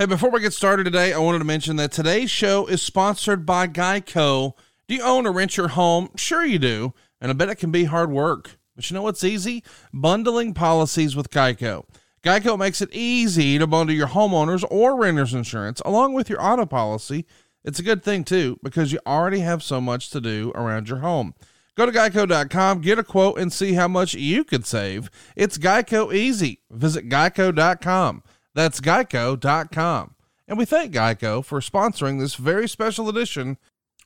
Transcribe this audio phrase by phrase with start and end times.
[0.00, 3.44] Hey, before we get started today, I wanted to mention that today's show is sponsored
[3.44, 4.52] by Geico.
[4.86, 6.10] Do you own or rent your home?
[6.14, 6.94] Sure, you do.
[7.20, 8.58] And I bet it can be hard work.
[8.76, 9.64] But you know what's easy?
[9.92, 11.84] Bundling policies with Geico.
[12.22, 16.64] Geico makes it easy to bundle your homeowners or renters insurance along with your auto
[16.64, 17.26] policy.
[17.64, 20.98] It's a good thing, too, because you already have so much to do around your
[20.98, 21.34] home.
[21.74, 25.10] Go to geico.com, get a quote, and see how much you could save.
[25.34, 26.60] It's Geico easy.
[26.70, 28.22] Visit geico.com.
[28.58, 30.16] That's geico.com.
[30.48, 33.56] And we thank Geico for sponsoring this very special edition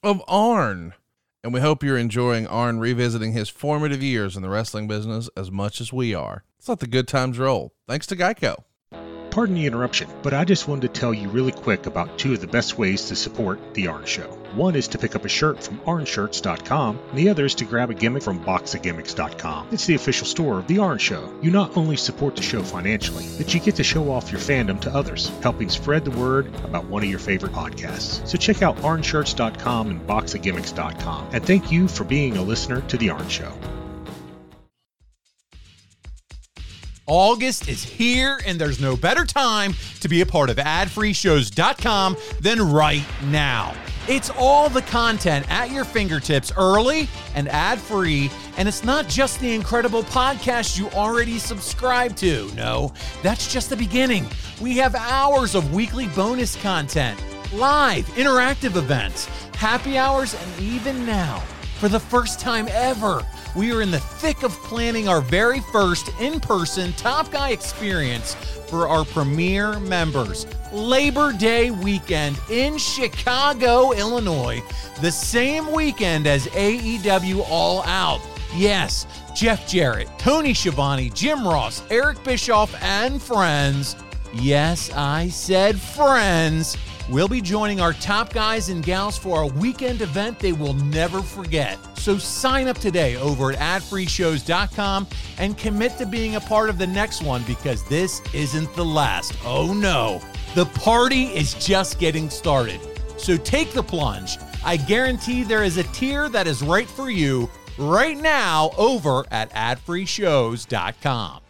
[0.03, 0.93] of Arn.
[1.43, 5.51] And we hope you're enjoying Arn revisiting his formative years in the wrestling business as
[5.51, 6.45] much as we are.
[6.59, 7.73] Let's let the good times roll.
[7.89, 8.65] Thanks to Geico.
[9.33, 12.43] Pardon the interruption, but I just wanted to tell you really quick about two of
[12.43, 14.27] the best ways to support The Arn Show.
[14.55, 17.89] One is to pick up a shirt from arnshirts.com, and the other is to grab
[17.89, 19.69] a gimmick from boxofgimmicks.com.
[19.73, 21.33] It's the official store of The Arn Show.
[21.41, 24.79] You not only support the show financially, but you get to show off your fandom
[24.83, 28.29] to others, helping spread the word about one of your favorite podcasts.
[28.29, 31.28] So check out arnshirts.com and boxofgimmicks.com.
[31.33, 33.51] And thank you for being a listener to The Arn Show.
[37.06, 42.72] August is here, and there's no better time to be a part of adfreeshows.com than
[42.72, 43.75] right now.
[44.09, 48.31] It's all the content at your fingertips early and ad free.
[48.56, 52.50] And it's not just the incredible podcast you already subscribe to.
[52.55, 54.27] No, that's just the beginning.
[54.61, 57.19] We have hours of weekly bonus content,
[57.53, 61.42] live interactive events, happy hours, and even now,
[61.83, 66.12] for the first time ever, we are in the thick of planning our very first
[66.20, 68.34] in person Top Guy experience
[68.69, 70.47] for our premier members.
[70.70, 74.62] Labor Day weekend in Chicago, Illinois,
[75.00, 78.20] the same weekend as AEW All Out.
[78.55, 83.97] Yes, Jeff Jarrett, Tony Schiavone, Jim Ross, Eric Bischoff, and friends.
[84.33, 86.77] Yes, I said friends
[87.11, 91.20] We'll be joining our top guys and gals for a weekend event they will never
[91.20, 91.78] forget.
[91.98, 95.06] So sign up today over at adfreeshows.com
[95.38, 99.34] and commit to being a part of the next one because this isn't the last.
[99.44, 100.22] Oh no,
[100.54, 102.81] the party is just getting started.
[103.16, 104.38] So take the plunge.
[104.65, 109.50] I guarantee there is a tier that is right for you right now over at
[109.50, 111.41] adfreeshows.com.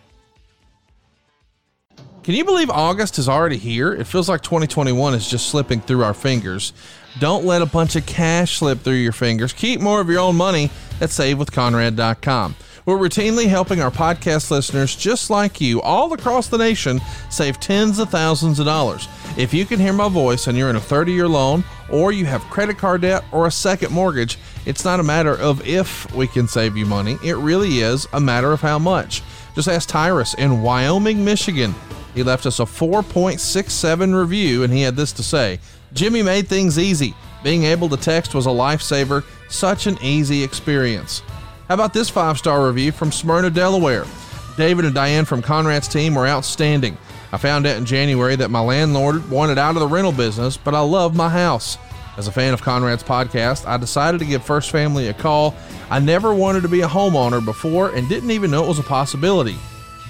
[2.22, 3.93] Can you believe August is already here?
[3.93, 6.72] It feels like 2021 is just slipping through our fingers.
[7.19, 9.53] Don't let a bunch of cash slip through your fingers.
[9.53, 12.55] Keep more of your own money at savewithconrad.com.
[12.87, 17.99] We're routinely helping our podcast listeners just like you all across the nation save tens
[17.99, 19.09] of thousands of dollars.
[19.37, 22.25] If you can hear my voice and you're in a 30 year loan or you
[22.27, 26.28] have credit card debt or a second mortgage, it's not a matter of if we
[26.28, 27.19] can save you money.
[27.25, 29.22] It really is a matter of how much.
[29.56, 31.75] Just ask Tyrus in Wyoming, Michigan.
[32.15, 35.59] He left us a 4.67 review and he had this to say
[35.93, 37.15] Jimmy made things easy.
[37.43, 39.25] Being able to text was a lifesaver.
[39.49, 41.22] Such an easy experience.
[41.69, 44.06] How about this five star review from Smyrna, Delaware?
[44.56, 46.97] David and Diane from Conrad's team were outstanding.
[47.33, 50.75] I found out in January that my landlord wanted out of the rental business, but
[50.75, 51.78] I love my house.
[52.19, 55.55] As a fan of Conrad's podcast, I decided to give First Family a call.
[55.89, 58.83] I never wanted to be a homeowner before and didn't even know it was a
[58.83, 59.56] possibility.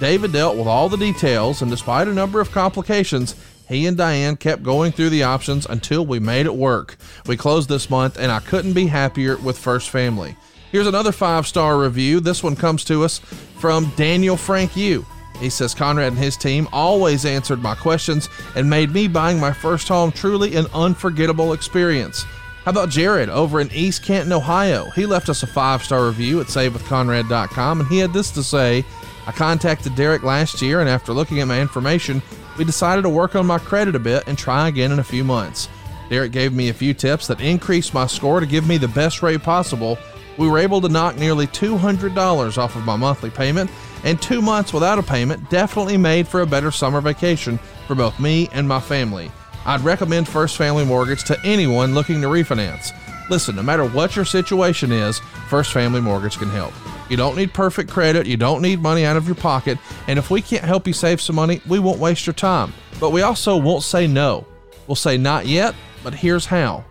[0.03, 3.37] David dealt with all the details, and despite a number of complications,
[3.69, 6.97] he and Diane kept going through the options until we made it work.
[7.29, 10.35] We closed this month, and I couldn't be happier with First Family.
[10.73, 12.19] Here's another five star review.
[12.19, 13.21] This one comes to us
[13.61, 15.07] from Daniel Frank U.
[15.39, 19.53] He says Conrad and his team always answered my questions and made me buying my
[19.53, 22.25] first home truly an unforgettable experience.
[22.65, 24.91] How about Jared over in East Canton, Ohio?
[24.91, 28.85] He left us a five star review at savewithconrad.com and he had this to say
[29.27, 32.23] I contacted Derek last year, and after looking at my information,
[32.59, 35.25] we decided to work on my credit a bit and try again in a few
[35.25, 35.69] months.
[36.09, 39.23] Derek gave me a few tips that increased my score to give me the best
[39.23, 39.97] rate possible.
[40.39, 43.71] We were able to knock nearly $200 off of my monthly payment,
[44.05, 48.19] and two months without a payment definitely made for a better summer vacation for both
[48.19, 49.31] me and my family.
[49.65, 52.93] I'd recommend First Family Mortgage to anyone looking to refinance.
[53.33, 55.19] Listen, no matter what your situation is,
[55.49, 56.75] First Family Mortgage can help.
[57.09, 58.27] You don't need perfect credit.
[58.27, 59.79] You don't need money out of your pocket.
[60.07, 62.75] And if we can't help you save some money, we won't waste your time.
[63.01, 64.47] But we also won't say no.
[64.87, 65.75] We'll say not yet,
[66.05, 66.85] but here's how.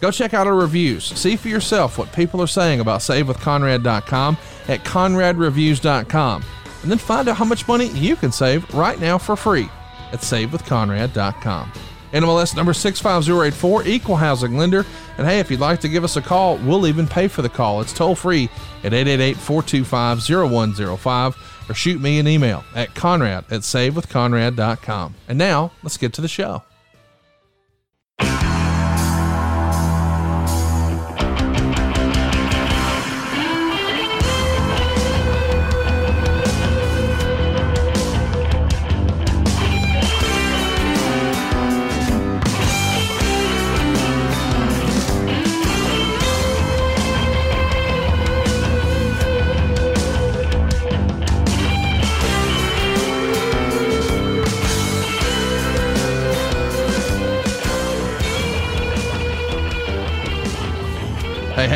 [0.00, 1.04] Go check out our reviews.
[1.04, 4.38] See for yourself what people are saying about SaveWithConrad.com
[4.68, 6.44] at ConradReviews.com.
[6.84, 9.68] And then find out how much money you can save right now for free
[10.10, 11.70] at SaveWithConrad.com.
[12.12, 14.84] NMLS number 65084, equal housing lender.
[15.18, 17.48] And hey, if you'd like to give us a call, we'll even pay for the
[17.48, 17.80] call.
[17.80, 18.48] It's toll free
[18.84, 20.18] at 888 425
[20.50, 25.14] 0105 or shoot me an email at conrad at savewithconrad.com.
[25.28, 26.62] And now, let's get to the show.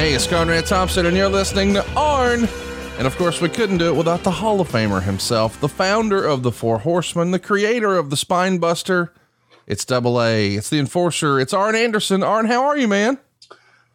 [0.06, 2.44] Hey, it's Conrad Thompson, and you're listening to Arn.
[2.96, 6.24] And of course, we couldn't do it without the Hall of Famer himself, the founder
[6.24, 9.12] of the Four Horsemen, the creator of the Spine Buster.
[9.66, 10.54] It's Double A.
[10.54, 11.40] It's the Enforcer.
[11.40, 12.22] It's Arn Anderson.
[12.22, 13.18] Arn, how are you, man?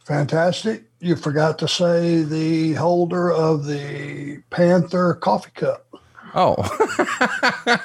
[0.04, 0.84] Fantastic.
[1.00, 5.96] You forgot to say the holder of the Panther coffee cup.
[6.36, 6.58] Oh.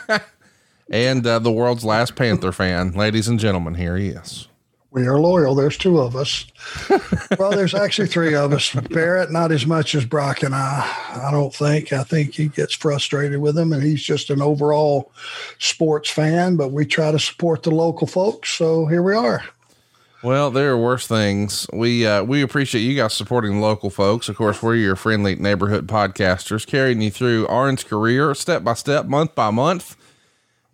[0.90, 4.48] and uh, the world's last Panther fan, ladies and gentlemen, here he is.
[4.96, 5.54] We are loyal.
[5.54, 6.46] There's two of us.
[7.38, 8.72] well, there's actually three of us.
[8.72, 10.90] Barrett, not as much as Brock and I.
[11.10, 11.92] I don't think.
[11.92, 15.12] I think he gets frustrated with him, and he's just an overall
[15.58, 16.56] sports fan.
[16.56, 18.54] But we try to support the local folks.
[18.54, 19.44] So here we are.
[20.22, 21.66] Well, there are worse things.
[21.74, 24.30] We uh, we appreciate you guys supporting local folks.
[24.30, 29.04] Of course, we're your friendly neighborhood podcasters, carrying you through Arn's career step by step,
[29.04, 29.94] month by month.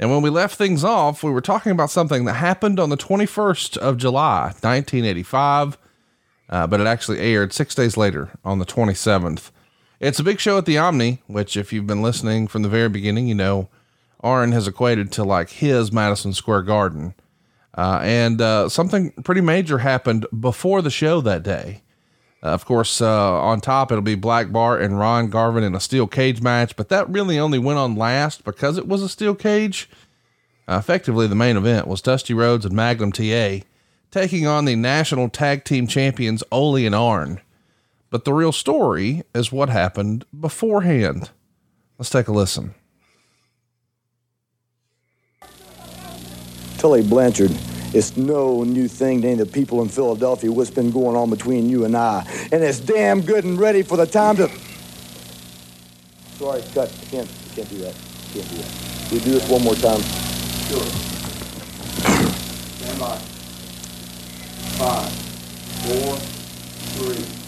[0.03, 2.97] And when we left things off, we were talking about something that happened on the
[2.97, 5.79] 21st of July, 1985,
[6.49, 9.53] uh, but it actually aired six days later on the 27th.
[10.01, 12.89] It's a big show at the Omni, which, if you've been listening from the very
[12.89, 13.69] beginning, you know
[14.19, 17.15] Arn has equated to like his Madison Square Garden.
[17.73, 21.83] Uh, and uh, something pretty major happened before the show that day.
[22.43, 25.81] Uh, of course, uh, on top, it'll be Black Bart and Ron Garvin in a
[25.81, 29.35] steel cage match, but that really only went on last because it was a steel
[29.35, 29.89] cage.
[30.69, 33.61] Uh, effectively, the main event was Dusty Rhodes and Magnum TA
[34.13, 37.41] taking on the national tag team champions Ole and Arn.
[38.11, 41.31] But the real story is what happened beforehand.
[41.99, 42.75] Let's take a listen.
[46.77, 47.53] Tully Blanchard
[47.95, 51.31] it's no new thing to any of the people in Philadelphia what's been going on
[51.31, 52.27] between you and I.
[52.51, 54.49] And it's damn good and ready for the time to.
[56.39, 56.91] Sorry, cut.
[56.91, 57.95] I can't, I can't do that.
[58.33, 58.71] Can't do that.
[59.09, 60.01] Can you do this one more time?
[60.69, 60.83] Sure.
[62.79, 63.19] Stand by.
[64.79, 65.13] Five,
[65.85, 66.17] four,
[66.97, 67.42] three.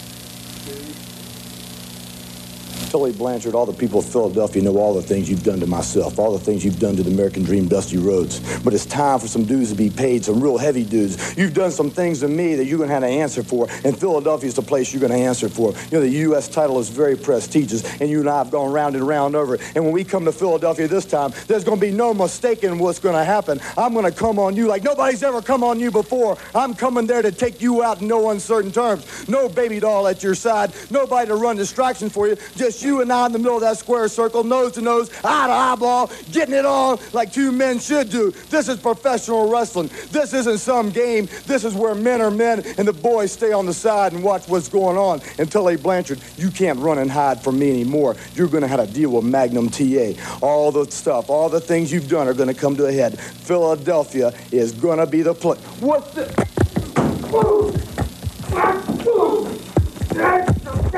[2.89, 6.17] Tully Blanchard, all the people of Philadelphia know all the things you've done to myself,
[6.17, 8.39] all the things you've done to the American Dream Dusty Rhodes.
[8.59, 11.37] But it's time for some dues to be paid, some real heavy dues.
[11.37, 13.97] You've done some things to me that you're going to have to answer for, and
[13.97, 15.71] Philadelphia is the place you're going to answer for.
[15.71, 16.47] You know, the U.S.
[16.47, 19.61] title is very prestigious, and you and I have gone round and round over it.
[19.75, 22.99] And when we come to Philadelphia this time, there's going to be no mistaking what's
[22.99, 23.59] going to happen.
[23.77, 26.37] I'm going to come on you like nobody's ever come on you before.
[26.53, 29.27] I'm coming there to take you out in no uncertain terms.
[29.27, 33.11] No baby doll at your side, nobody to run distractions for you, just you and
[33.11, 36.55] I in the middle of that square circle, nose to nose, eye to eyeball, getting
[36.55, 38.31] it on like two men should do.
[38.49, 39.89] This is professional wrestling.
[40.09, 41.27] This isn't some game.
[41.45, 44.47] This is where men are men and the boys stay on the side and watch
[44.47, 45.19] what's going on.
[45.47, 48.15] Tully Blanchard, you can't run and hide from me anymore.
[48.33, 50.13] You're going to have to deal with Magnum TA.
[50.41, 53.19] All the stuff, all the things you've done are going to come to a head.
[53.19, 55.59] Philadelphia is going to be the place.
[55.79, 56.33] What's this?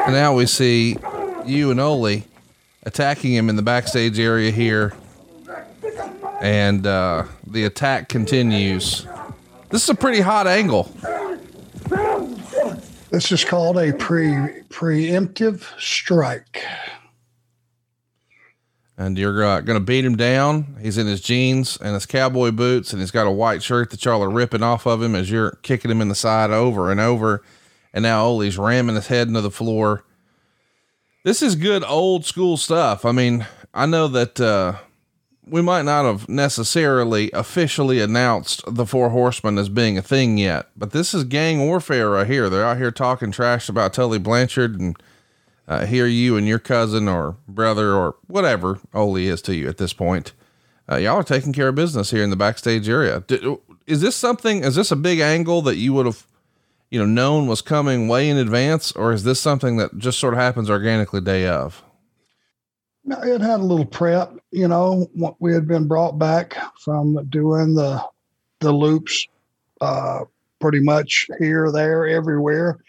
[0.07, 0.95] And now we see
[1.49, 2.23] you and Ole
[2.83, 4.93] attacking him in the backstage area here.
[6.41, 9.05] And uh, the attack continues.
[9.69, 10.91] This is a pretty hot angle.
[13.09, 14.33] This is called a pre
[14.69, 16.63] preemptive strike.
[18.97, 20.77] And you're uh, going to beat him down.
[20.81, 24.03] He's in his jeans and his cowboy boots, and he's got a white shirt that
[24.03, 26.99] y'all are ripping off of him as you're kicking him in the side over and
[26.99, 27.43] over.
[27.93, 30.03] And now Ole's ramming his head into the floor
[31.27, 33.03] this is good old school stuff.
[33.03, 34.77] I mean, I know that uh,
[35.45, 40.69] we might not have necessarily officially announced the Four Horsemen as being a thing yet,
[40.77, 42.49] but this is gang warfare right here.
[42.49, 44.95] They're out here talking trash about Tully Blanchard and
[45.67, 49.79] uh, here you and your cousin or brother or whatever Ole is to you at
[49.79, 50.31] this point.
[50.89, 53.21] Uh, y'all are taking care of business here in the backstage area.
[53.85, 54.63] Is this something?
[54.63, 56.25] Is this a big angle that you would have
[56.89, 60.33] you know, known was coming way in advance, or is this something that just sort
[60.33, 61.83] of happens organically day of?
[63.03, 64.33] No, it had a little prep.
[64.51, 68.03] You know, we had been brought back from doing the
[68.59, 69.27] the loops,
[69.81, 70.21] uh,
[70.59, 72.79] pretty much here, there, everywhere,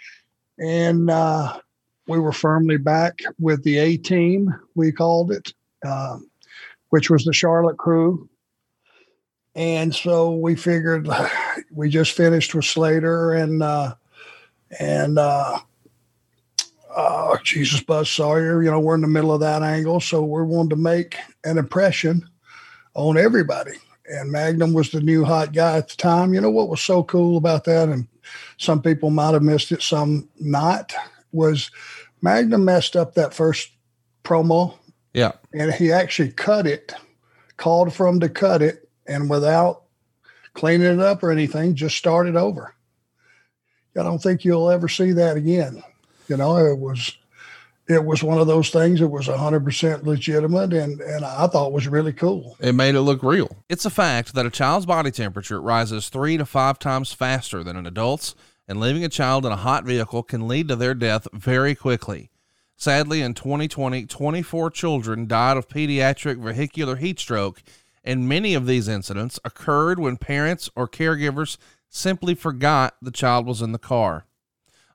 [0.58, 1.60] and uh,
[2.06, 4.52] we were firmly back with the A team.
[4.74, 5.52] We called it,
[5.86, 6.18] uh,
[6.88, 8.28] which was the Charlotte crew,
[9.58, 11.08] and so we figured
[11.72, 13.94] we just finished with Slater and uh,
[14.78, 15.58] and uh,
[16.94, 18.62] uh, Jesus Buzz Sawyer.
[18.62, 21.58] You know, we're in the middle of that angle, so we wanted to make an
[21.58, 22.26] impression
[22.94, 23.72] on everybody.
[24.06, 26.32] And Magnum was the new hot guy at the time.
[26.32, 28.06] You know what was so cool about that, and
[28.58, 30.94] some people might have missed it, some not,
[31.32, 31.72] was
[32.22, 33.70] Magnum messed up that first
[34.22, 34.78] promo.
[35.14, 36.92] Yeah, and he actually cut it,
[37.56, 39.82] called for him to cut it, and without
[40.54, 42.74] cleaning it up or anything, just started over.
[43.98, 45.82] I don't think you'll ever see that again.
[46.28, 47.16] You know, it was
[47.88, 51.88] it was one of those things that was 100% legitimate and, and I thought was
[51.88, 52.56] really cool.
[52.60, 53.56] It made it look real.
[53.68, 57.76] It's a fact that a child's body temperature rises three to five times faster than
[57.76, 58.34] an adult's,
[58.68, 62.30] and leaving a child in a hot vehicle can lead to their death very quickly.
[62.76, 67.62] Sadly, in 2020, 24 children died of pediatric vehicular heat stroke,
[68.08, 71.58] and many of these incidents occurred when parents or caregivers
[71.90, 74.24] simply forgot the child was in the car.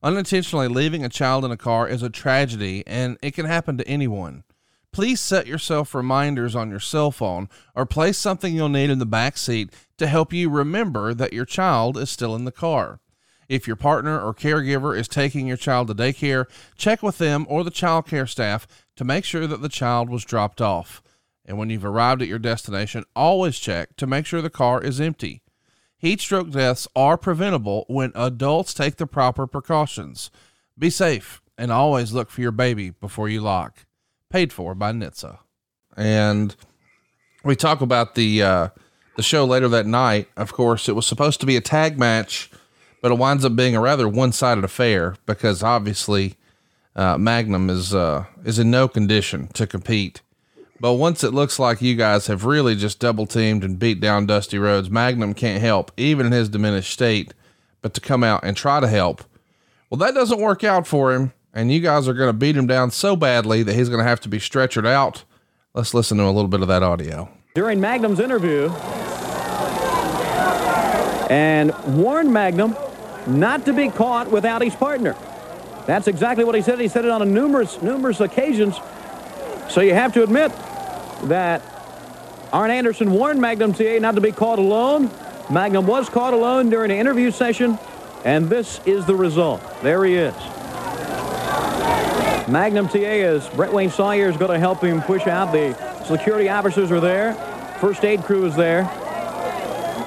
[0.02, 3.88] Unintentionally leaving a child in a car is a tragedy and it can happen to
[3.88, 4.44] anyone.
[4.92, 9.06] Please set yourself reminders on your cell phone or place something you'll need in the
[9.06, 13.00] back seat to help you remember that your child is still in the car.
[13.48, 16.46] If your partner or caregiver is taking your child to daycare,
[16.78, 18.66] check with them or the child care staff
[18.96, 21.04] to make sure that the child was dropped off.
[21.46, 25.02] And when you've arrived at your destination, always check to make sure the car is
[25.02, 25.42] empty.
[25.98, 30.32] Heat stroke deaths are preventable when adults take the proper precautions.
[30.78, 33.86] Be safe and always look for your baby before you lock.
[34.30, 35.40] Paid for by NHTSA.
[35.96, 36.56] And
[37.44, 38.70] we talk about the uh,
[39.16, 40.28] the show later that night.
[40.36, 42.50] Of course, it was supposed to be a tag match,
[43.02, 46.36] but it winds up being a rather one sided affair because obviously
[46.96, 50.22] uh, Magnum is uh, is in no condition to compete.
[50.84, 54.26] But once it looks like you guys have really just double teamed and beat down
[54.26, 57.34] Dusty Rhodes, Magnum can't help, even in his diminished state,
[57.82, 59.24] but to come out and try to help.
[59.90, 62.68] Well, that doesn't work out for him, and you guys are going to beat him
[62.68, 65.24] down so badly that he's going to have to be stretchered out.
[65.74, 67.30] Let's listen to a little bit of that audio.
[67.56, 68.68] During Magnum's interview,
[71.30, 72.76] and warned Magnum
[73.26, 75.16] not to be caught without his partner.
[75.88, 76.78] That's exactly what he said.
[76.82, 78.76] He said it on numerous, numerous occasions.
[79.70, 80.52] So you have to admit
[81.28, 81.62] that
[82.52, 85.10] Arn Anderson warned Magnum TA not to be caught alone.
[85.50, 87.78] Magnum was caught alone during an interview session,
[88.24, 89.62] and this is the result.
[89.82, 90.36] There he is.
[92.48, 95.52] Magnum TA is Brett Wayne Sawyer is going to help him push out.
[95.52, 95.74] The
[96.06, 97.34] security officers are there.
[97.80, 98.84] First aid crew is there.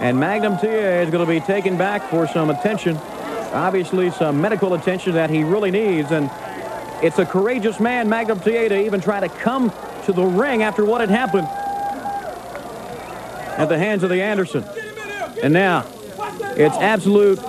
[0.00, 2.96] And Magnum TA is going to be taken back for some attention.
[3.52, 6.10] Obviously, some medical attention that he really needs.
[6.12, 6.30] And
[7.02, 9.72] it's a courageous man, Magnum TA, to even try to come
[10.06, 11.48] to the ring after what had happened
[13.58, 14.64] at the hands of the Anderson.
[15.42, 15.86] And now
[16.56, 17.40] it's absolute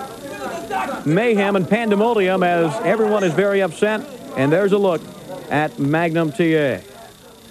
[1.06, 4.02] mayhem and pandemonium as everyone is very upset.
[4.36, 5.02] And there's a look
[5.50, 6.80] at Magnum TA.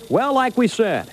[0.09, 1.11] Well, like we said,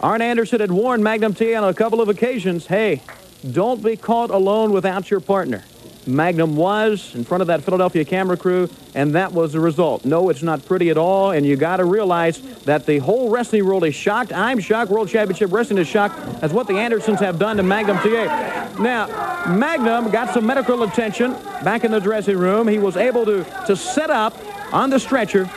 [0.00, 3.02] Arn Anderson had warned Magnum TA on a couple of occasions, hey,
[3.50, 5.64] don't be caught alone without your partner.
[6.06, 10.04] Magnum was in front of that Philadelphia camera crew, and that was the result.
[10.04, 13.64] No, it's not pretty at all, and you got to realize that the whole wrestling
[13.64, 14.32] world is shocked.
[14.32, 14.90] I'm shocked.
[14.90, 16.16] World Championship Wrestling is shocked.
[16.40, 18.74] That's what the Andersons have done to Magnum TA.
[18.78, 19.06] Now,
[19.46, 21.32] Magnum got some medical attention
[21.62, 22.68] back in the dressing room.
[22.68, 24.36] He was able to, to sit up
[24.72, 25.50] on the stretcher,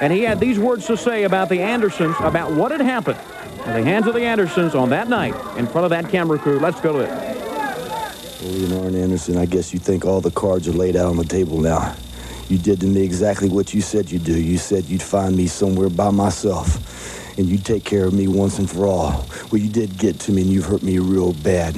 [0.00, 3.18] and he had these words to say about the Andersons, about what had happened
[3.66, 6.58] at the hands of the Andersons on that night in front of that camera crew.
[6.58, 7.37] Let's go to it.
[8.40, 11.24] Well, Arn Anderson, I guess you think all the cards are laid out on the
[11.24, 11.96] table now.
[12.48, 14.40] You did to me exactly what you said you'd do.
[14.40, 18.60] You said you'd find me somewhere by myself, and you'd take care of me once
[18.60, 19.26] and for all.
[19.50, 21.74] Well, you did get to me, and you've hurt me real bad.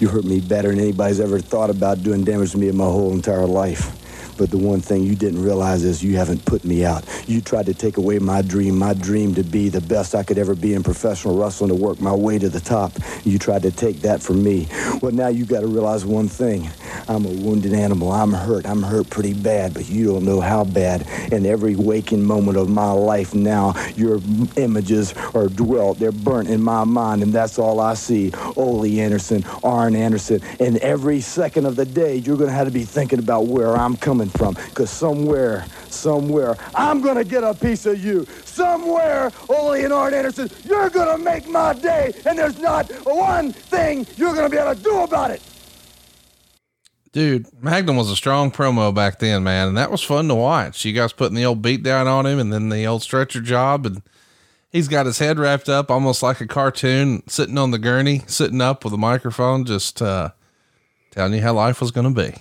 [0.00, 2.84] You hurt me better than anybody's ever thought about doing damage to me in my
[2.84, 3.92] whole entire life.
[4.36, 7.04] But the one thing you didn't realize is you haven't put me out.
[7.26, 10.38] You tried to take away my dream, my dream to be the best I could
[10.38, 12.92] ever be in professional wrestling, to work my way to the top.
[13.24, 14.68] You tried to take that from me.
[15.00, 16.68] Well, now you got to realize one thing.
[17.08, 18.10] I'm a wounded animal.
[18.10, 18.66] I'm hurt.
[18.66, 21.06] I'm hurt pretty bad, but you don't know how bad.
[21.32, 24.20] In every waking moment of my life now, your
[24.56, 25.98] images are dwelt.
[25.98, 28.32] They're burnt in my mind, and that's all I see.
[28.56, 32.72] Ole Anderson, Arn Anderson, and every second of the day, you're going to have to
[32.72, 37.54] be thinking about where I'm coming from, because somewhere, somewhere, I'm going to get a
[37.54, 38.26] piece of you.
[38.44, 43.52] Somewhere, Ole and Arn Anderson, you're going to make my day, and there's not one
[43.52, 45.42] thing you're going to be able to do about it.
[47.12, 50.84] Dude, Magnum was a strong promo back then, man, and that was fun to watch.
[50.84, 53.86] You guys putting the old beat down on him and then the old stretcher job,
[53.86, 54.02] and
[54.70, 58.60] he's got his head wrapped up almost like a cartoon, sitting on the gurney, sitting
[58.60, 60.32] up with a microphone, just uh,
[61.10, 62.34] telling you how life was to be.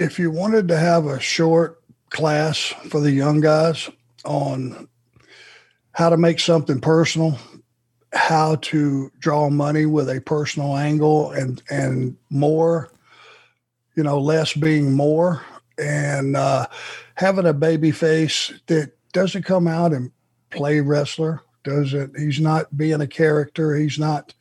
[0.00, 3.90] If you wanted to have a short class for the young guys
[4.24, 4.88] on
[5.92, 7.38] how to make something personal,
[8.12, 12.90] how to draw money with a personal angle and and more
[13.96, 15.44] you know, less being more,
[15.78, 16.66] and uh,
[17.16, 20.10] having a baby face that doesn't come out and
[20.50, 21.42] play wrestler.
[21.64, 23.76] Doesn't he's not being a character.
[23.76, 24.34] He's not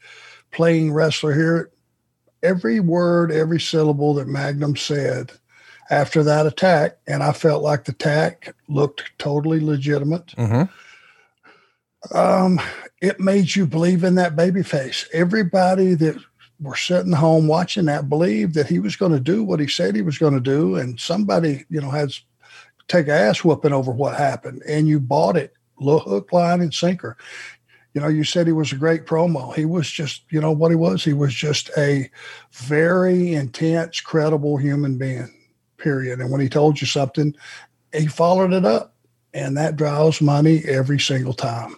[0.52, 1.72] playing wrestler here.
[2.44, 5.32] every word, every syllable that Magnum said
[5.90, 6.98] after that attack.
[7.08, 10.28] And I felt like the attack looked totally legitimate.
[10.28, 12.18] Mm-hmm.
[12.18, 12.62] Um,
[13.02, 15.08] it made you believe in that baby face.
[15.14, 16.18] Everybody that
[16.60, 19.96] were sitting home watching that believed that he was going to do what he said
[19.96, 20.76] he was going to do.
[20.76, 22.22] And somebody, you know, has
[22.88, 24.64] take ass whooping over what happened.
[24.68, 27.18] And you bought it, little hook, line, and sinker
[27.94, 29.54] you know, you said he was a great promo.
[29.56, 31.04] He was just, you know, what he was.
[31.04, 32.10] He was just a
[32.52, 35.34] very intense, credible human being,
[35.80, 36.20] period.
[36.20, 37.36] And when he told you something,
[37.94, 38.94] he followed it up.
[39.34, 41.76] And that draws money every single time.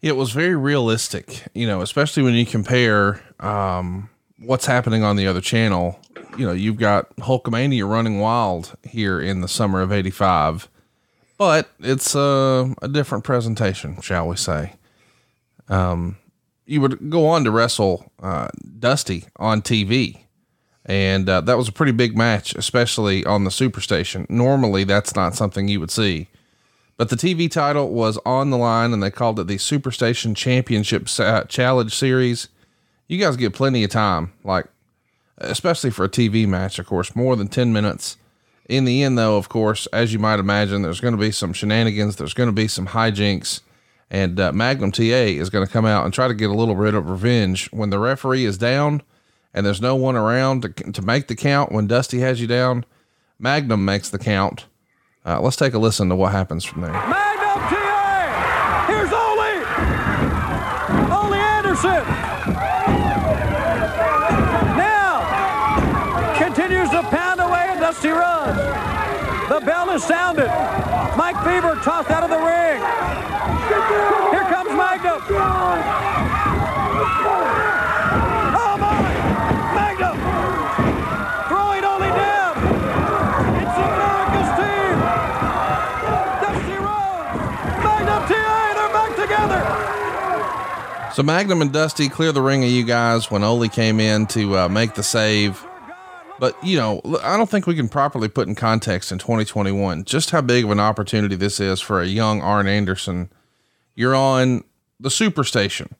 [0.00, 5.26] It was very realistic, you know, especially when you compare um, what's happening on the
[5.26, 5.98] other channel.
[6.38, 10.68] You know, you've got Hulkamania running wild here in the summer of 85
[11.36, 14.74] but it's a, a different presentation, shall we say.
[15.68, 16.16] Um,
[16.66, 20.23] you would go on to wrestle uh, Dusty on TV,
[20.84, 24.28] and uh, that was a pretty big match, especially on the Superstation.
[24.28, 26.28] Normally, that's not something you would see,
[26.96, 31.06] but the TV title was on the line, and they called it the Superstation Championship
[31.48, 32.48] Challenge Series.
[33.08, 34.66] You guys get plenty of time, like
[35.38, 38.16] especially for a TV match, of course, more than ten minutes
[38.68, 41.52] in the end, though, of course, as you might imagine, there's going to be some
[41.52, 42.16] shenanigans.
[42.16, 43.60] There's going to be some hijinks.
[44.10, 46.74] And uh, Magnum TA is going to come out and try to get a little
[46.74, 49.02] bit of revenge when the referee is down
[49.54, 51.70] and there's no one around to, to make the count.
[51.72, 52.84] When Dusty has you down,
[53.38, 54.66] Magnum makes the count.
[55.24, 56.92] Uh, let's take a listen to what happens from there.
[56.92, 58.84] Magnum TA!
[58.88, 59.54] Here's Ole!
[61.16, 62.04] Ole Anderson!
[64.76, 68.58] Now, continues to pound away at Dusty Rhodes.
[69.48, 70.48] The bell is sounded.
[71.16, 72.80] Mike Fever tossed out of the ring.
[74.32, 76.23] Here comes Magnum.
[91.14, 94.58] So Magnum and Dusty clear the ring of you guys when Ole came in to
[94.58, 95.64] uh, make the save.
[96.40, 100.32] But, you know, I don't think we can properly put in context in 2021 just
[100.32, 103.30] how big of an opportunity this is for a young Arn Anderson.
[103.94, 104.64] You're on
[104.98, 105.92] the superstation,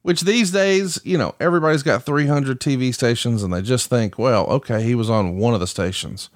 [0.00, 4.46] which these days, you know, everybody's got 300 TV stations and they just think, well,
[4.46, 6.30] okay, he was on one of the stations.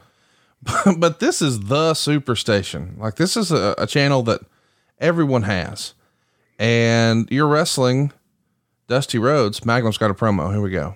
[0.98, 2.98] but this is the superstation.
[2.98, 4.42] Like, this is a, a channel that
[5.00, 5.94] everyone has.
[6.58, 8.12] And you're wrestling
[8.88, 9.64] Dusty Rhodes.
[9.64, 10.52] Magnum's got a promo.
[10.52, 10.94] Here we go.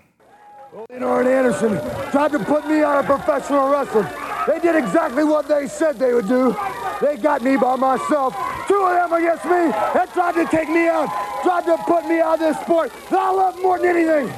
[1.02, 1.78] Arn Anderson
[2.12, 4.06] tried to put me out of professional wrestling.
[4.46, 6.56] They did exactly what they said they would do.
[7.00, 8.34] They got me by myself.
[8.68, 11.08] Two of them against me and tried to take me out,
[11.42, 14.28] tried to put me out of this sport that I love more than anything.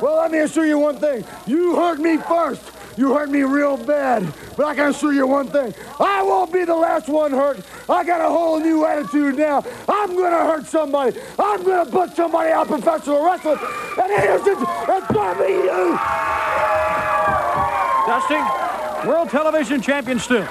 [0.00, 1.24] Well, let me assure you one thing.
[1.46, 2.62] You hurt me first.
[2.96, 4.32] You hurt me real bad.
[4.56, 5.74] But I can assure you one thing.
[6.00, 7.60] I won't be the last one hurt.
[7.88, 9.62] I got a whole new attitude now.
[9.86, 11.18] I'm going to hurt somebody.
[11.38, 13.58] I'm going to put somebody out professional wrestling.
[14.02, 15.98] And Anderson, it's going to be you.
[18.06, 20.46] Dusty, World Television Champion still.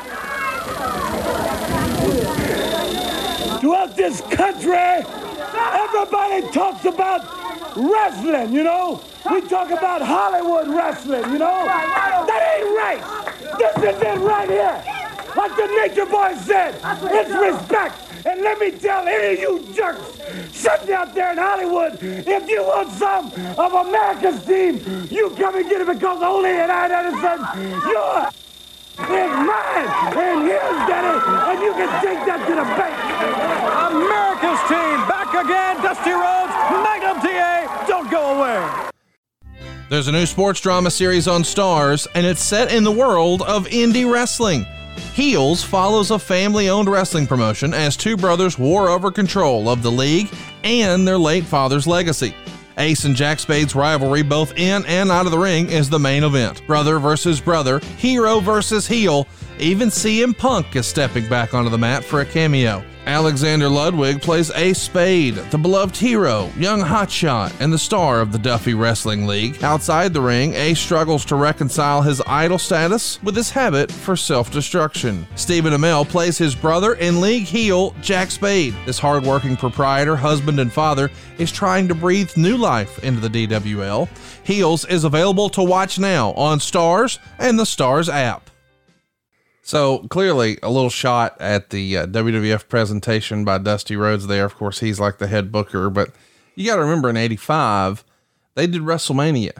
[3.59, 7.25] Throughout this country, everybody talks about
[7.75, 9.01] wrestling, you know?
[9.31, 11.65] We talk about Hollywood wrestling, you know?
[11.65, 13.01] That ain't right.
[13.57, 14.83] This is it right here.
[15.35, 18.01] Like the Nature Boy said, it's respect.
[18.25, 20.01] And let me tell any of you jerks
[20.51, 25.69] sitting out there in Hollywood, if you want some of America's team, you come and
[25.69, 27.39] get it because only and I Edison,
[27.87, 28.29] you're
[28.97, 31.19] is mine, and here's Daddy,
[31.51, 32.95] and you can take that to the bank.
[33.91, 35.83] America's team back again.
[35.83, 37.85] Dusty Rhodes, Magnum TA.
[37.87, 38.94] Don't go away.
[39.87, 43.67] There's a new sports drama series on Starz, and it's set in the world of
[43.67, 44.65] indie wrestling.
[45.13, 49.91] Heels follows a family owned wrestling promotion as two brothers war over control of the
[49.91, 52.33] league and their late father's legacy.
[52.79, 56.23] Ace and Jack Spade's rivalry, both in and out of the ring, is the main
[56.23, 56.65] event.
[56.65, 59.27] Brother versus brother, hero versus heel.
[59.59, 62.83] Even CM Punk is stepping back onto the mat for a cameo.
[63.05, 68.39] Alexander Ludwig plays Ace Spade, the beloved hero, young hotshot, and the star of the
[68.39, 69.63] Duffy Wrestling League.
[69.63, 74.51] Outside the ring, Ace struggles to reconcile his idol status with his habit for self
[74.51, 75.27] destruction.
[75.35, 78.73] Stephen Amell plays his brother and league heel, Jack Spade.
[78.87, 84.09] This hardworking proprietor, husband, and father is trying to breathe new life into the DWL.
[84.43, 88.49] Heels is available to watch now on Starz and the Starz app.
[89.65, 94.45] So clearly, a little shot at the uh, WWF presentation by Dusty Rhodes there.
[94.45, 96.11] Of course, he's like the head booker, but
[96.53, 98.03] you got to remember in '85
[98.53, 99.57] they did WrestleMania,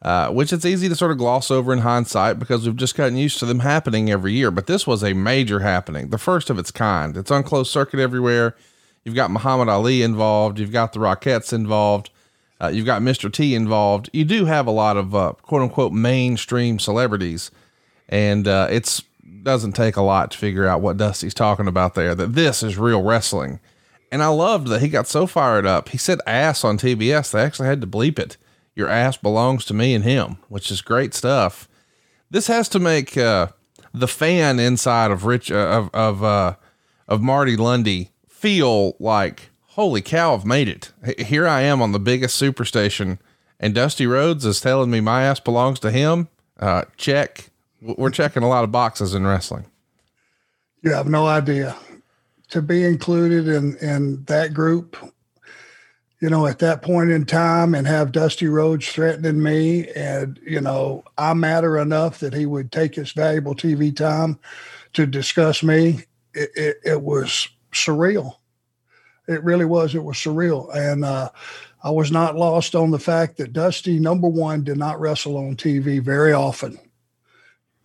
[0.00, 3.18] uh, which it's easy to sort of gloss over in hindsight because we've just gotten
[3.18, 4.50] used to them happening every year.
[4.50, 7.14] But this was a major happening, the first of its kind.
[7.14, 8.56] It's on closed circuit everywhere.
[9.04, 10.58] You've got Muhammad Ali involved.
[10.58, 12.08] You've got the Rockettes involved.
[12.58, 13.30] Uh, you've got Mr.
[13.30, 14.08] T involved.
[14.14, 17.50] You do have a lot of uh, quote unquote mainstream celebrities,
[18.08, 19.02] and uh, it's
[19.42, 22.14] doesn't take a lot to figure out what Dusty's talking about there.
[22.14, 23.60] That this is real wrestling,
[24.10, 25.90] and I loved that he got so fired up.
[25.90, 27.30] He said "ass" on TBS.
[27.30, 28.36] They actually had to bleep it.
[28.74, 31.68] Your ass belongs to me and him, which is great stuff.
[32.30, 33.48] This has to make uh,
[33.92, 36.54] the fan inside of Rich uh, of of uh,
[37.08, 40.92] of Marty Lunde feel like, holy cow, I've made it.
[41.18, 43.18] Here I am on the biggest superstation,
[43.60, 46.28] and Dusty Rhodes is telling me my ass belongs to him.
[46.58, 47.51] Uh, check.
[47.82, 49.66] We're checking a lot of boxes in wrestling.
[50.82, 51.76] You have no idea.
[52.50, 54.96] To be included in, in that group,
[56.20, 60.60] you know, at that point in time and have Dusty Rhodes threatening me, and, you
[60.60, 64.38] know, I matter enough that he would take his valuable TV time
[64.92, 66.04] to discuss me.
[66.34, 68.36] It, it, it was surreal.
[69.26, 69.94] It really was.
[69.94, 70.72] It was surreal.
[70.74, 71.30] And uh,
[71.82, 75.56] I was not lost on the fact that Dusty, number one, did not wrestle on
[75.56, 76.78] TV very often.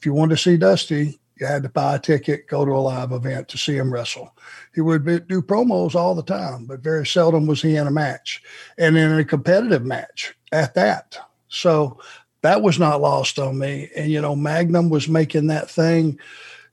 [0.08, 3.12] You wanted to see Dusty, you had to buy a ticket, go to a live
[3.12, 4.34] event to see him wrestle.
[4.74, 7.91] He would be, do promos all the time, but very seldom was he in a
[7.91, 8.41] match
[8.78, 11.17] and in a competitive match at that.
[11.50, 12.00] So
[12.41, 13.89] that was not lost on me.
[13.98, 16.17] And, you know, Magnum was making that thing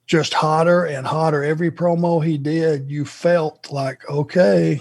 [0.06, 1.42] just hotter and hotter.
[1.42, 4.80] Every promo he did, you felt like, okay,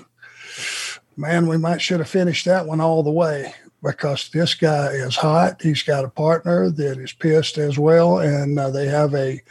[1.18, 3.52] man, we might should have finished that one all the way
[3.84, 5.62] because this guy is hot.
[5.62, 9.41] He's got a partner that is pissed as well, and uh, they have a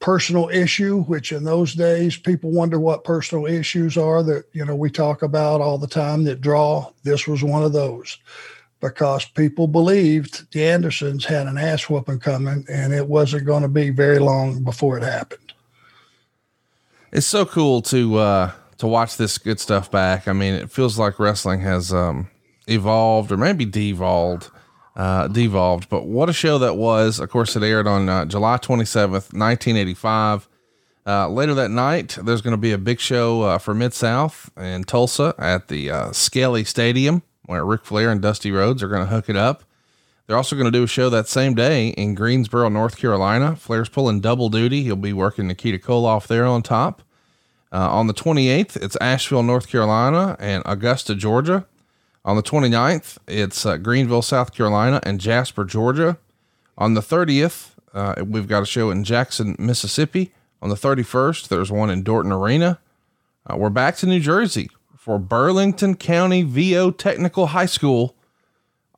[0.00, 4.76] personal issue, which in those days people wonder what personal issues are that you know
[4.76, 6.90] we talk about all the time that draw.
[7.02, 8.16] This was one of those
[8.80, 13.68] because people believed the Andersons had an ass whooping coming and it wasn't going to
[13.68, 15.52] be very long before it happened.
[17.10, 20.28] It's so cool to uh to watch this good stuff back.
[20.28, 22.28] I mean, it feels like wrestling has um
[22.68, 24.50] evolved or maybe devolved
[24.96, 27.20] uh devolved, but what a show that was.
[27.20, 30.48] Of course, it aired on uh, July 27th, 1985.
[31.06, 34.50] Uh, later that night, there's going to be a big show uh, for Mid South
[34.58, 39.00] in Tulsa at the uh, Skelly Stadium where Ric Flair and Dusty Rhodes are going
[39.00, 39.64] to hook it up.
[40.26, 43.56] They're also going to do a show that same day in Greensboro, North Carolina.
[43.56, 44.82] Flair's pulling double duty.
[44.82, 47.00] He'll be working Nikita Koloff there on top.
[47.72, 51.66] Uh, on the 28th, it's Asheville, North Carolina and Augusta, Georgia.
[52.28, 56.18] On the 29th, it's uh, Greenville, South Carolina and Jasper, Georgia.
[56.76, 60.34] On the 30th, uh, we've got a show in Jackson, Mississippi.
[60.60, 62.80] On the 31st, there's one in Dorton Arena.
[63.46, 68.14] Uh, we're back to New Jersey for Burlington County VO Technical High School,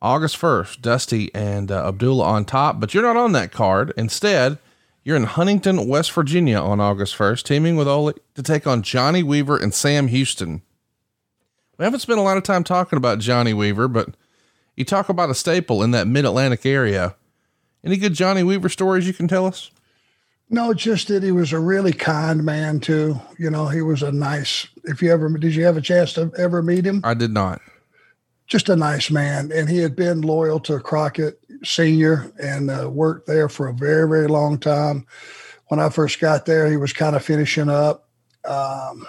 [0.03, 0.81] August 1st.
[0.81, 3.93] Dusty and uh, Abdullah on top, but you're not on that card.
[3.97, 4.59] Instead,
[5.05, 9.23] you're in Huntington, West Virginia on August 1st, teaming with Ole to take on Johnny
[9.23, 10.62] Weaver and Sam Houston.
[11.81, 14.11] We haven't spent a lot of time talking about Johnny Weaver, but
[14.77, 17.16] you talk about a staple in that mid Atlantic area.
[17.83, 19.71] Any good Johnny Weaver stories you can tell us?
[20.51, 23.19] No, just that he was a really kind man too.
[23.38, 24.69] You know, he was a nice.
[24.85, 27.01] If you ever did, you have a chance to ever meet him?
[27.03, 27.62] I did not.
[28.47, 33.27] Just a nice man, and he had been loyal to Crockett Senior and uh, worked
[33.27, 35.07] there for a very, very long time.
[35.69, 38.07] When I first got there, he was kind of finishing up,
[38.45, 39.07] um,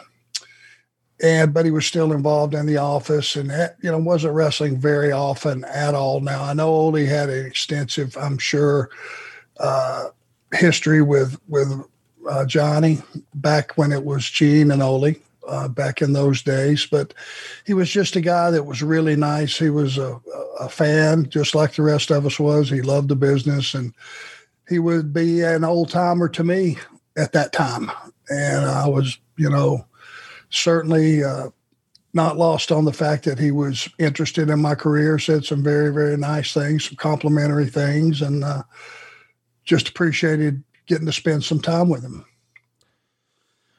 [1.21, 5.11] and but he was still involved in the office, and you know wasn't wrestling very
[5.11, 6.19] often at all.
[6.19, 8.89] Now I know Ole had an extensive, I'm sure.
[9.59, 10.09] Uh,
[10.53, 11.71] history with with
[12.29, 12.99] uh, Johnny
[13.33, 15.13] back when it was Gene and Ole
[15.47, 16.85] uh, back in those days.
[16.89, 17.13] But
[17.65, 19.57] he was just a guy that was really nice.
[19.57, 20.19] He was a,
[20.59, 22.69] a fan, just like the rest of us was.
[22.69, 23.93] He loved the business, and
[24.69, 26.77] he would be an old timer to me
[27.17, 27.91] at that time.
[28.29, 29.85] And I was, you know,
[30.51, 31.23] certainly.
[31.23, 31.49] Uh,
[32.13, 35.93] not lost on the fact that he was interested in my career, said some very,
[35.93, 38.63] very nice things, some complimentary things, and uh,
[39.63, 42.25] just appreciated getting to spend some time with him.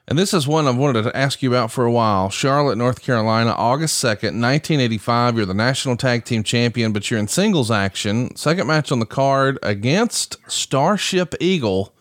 [0.09, 2.29] And this is one I've wanted to ask you about for a while.
[2.29, 5.37] Charlotte, North Carolina, August 2nd, 1985.
[5.37, 8.35] You're the national tag team champion, but you're in singles action.
[8.35, 11.95] Second match on the card against Starship Eagle,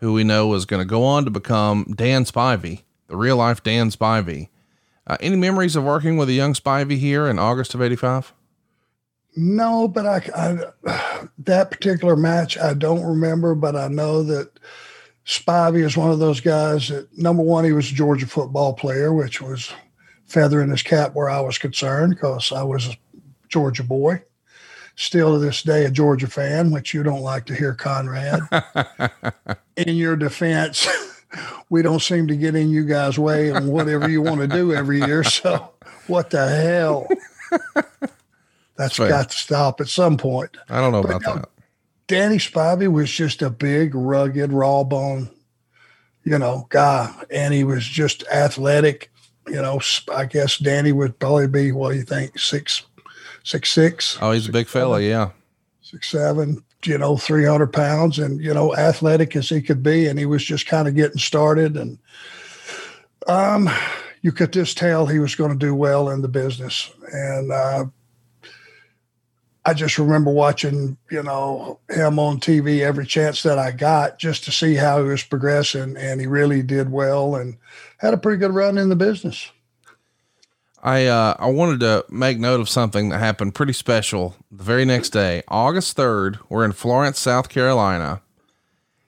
[0.00, 3.62] who we know is going to go on to become Dan Spivey, the real life
[3.62, 4.48] Dan Spivey.
[5.06, 8.32] Uh, any memories of working with a young Spivey here in August of 85?
[9.36, 10.30] No, but I,
[10.86, 14.58] I, that particular match I don't remember, but I know that
[15.26, 19.12] Spivey is one of those guys that number one he was a Georgia football player,
[19.12, 19.72] which was
[20.26, 22.96] feather in his cap where I was concerned because I was a
[23.48, 24.22] Georgia boy.
[24.96, 28.40] still to this day a Georgia fan, which you don't like to hear, Conrad.
[29.76, 30.86] in your defense,
[31.70, 34.72] we don't seem to get in you guys' way on whatever you want to do
[34.74, 35.22] every year.
[35.24, 35.70] So
[36.06, 37.08] what the hell?
[38.76, 39.08] That's Fair.
[39.08, 40.56] got to stop at some point.
[40.68, 41.48] I don't know But about that.
[42.06, 45.30] Danny Spivey was just a big, rugged, raw bone,
[46.24, 49.10] you know, guy, and he was just athletic.
[49.46, 49.80] You know,
[50.12, 52.82] I guess Danny would probably be what do you think six,
[53.42, 55.00] six six, Oh, he's a big fella.
[55.00, 55.30] Yeah.
[55.82, 56.62] six seven.
[56.86, 60.26] You know, three hundred pounds, and you know, athletic as he could be, and he
[60.26, 61.98] was just kind of getting started, and
[63.26, 63.70] um,
[64.22, 67.84] you could just tell he was going to do well in the business, and uh,
[69.66, 74.44] I just remember watching, you know, him on TV every chance that I got just
[74.44, 77.56] to see how he was progressing, and he really did well and
[77.98, 79.50] had a pretty good run in the business.
[80.84, 84.84] I uh, I wanted to make note of something that happened pretty special the very
[84.84, 86.38] next day, August third.
[86.50, 88.20] We're in Florence, South Carolina,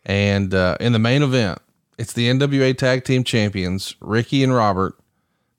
[0.07, 1.59] and uh, in the main event,
[1.99, 4.99] it's the NWA Tag Team Champions Ricky and Robert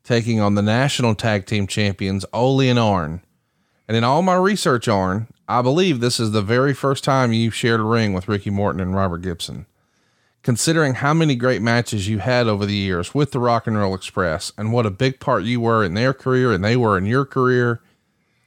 [0.04, 3.22] taking on the National Tag Team Champions Ole and Arn.
[3.88, 7.54] And in all my research, Arn, I believe this is the very first time you've
[7.54, 9.68] shared a ring with Ricky Morton and Robert Gibson
[10.48, 13.94] considering how many great matches you had over the years with the Rock and Roll
[13.94, 17.06] Express and what a big part you were in their career and they were in
[17.06, 17.82] your career.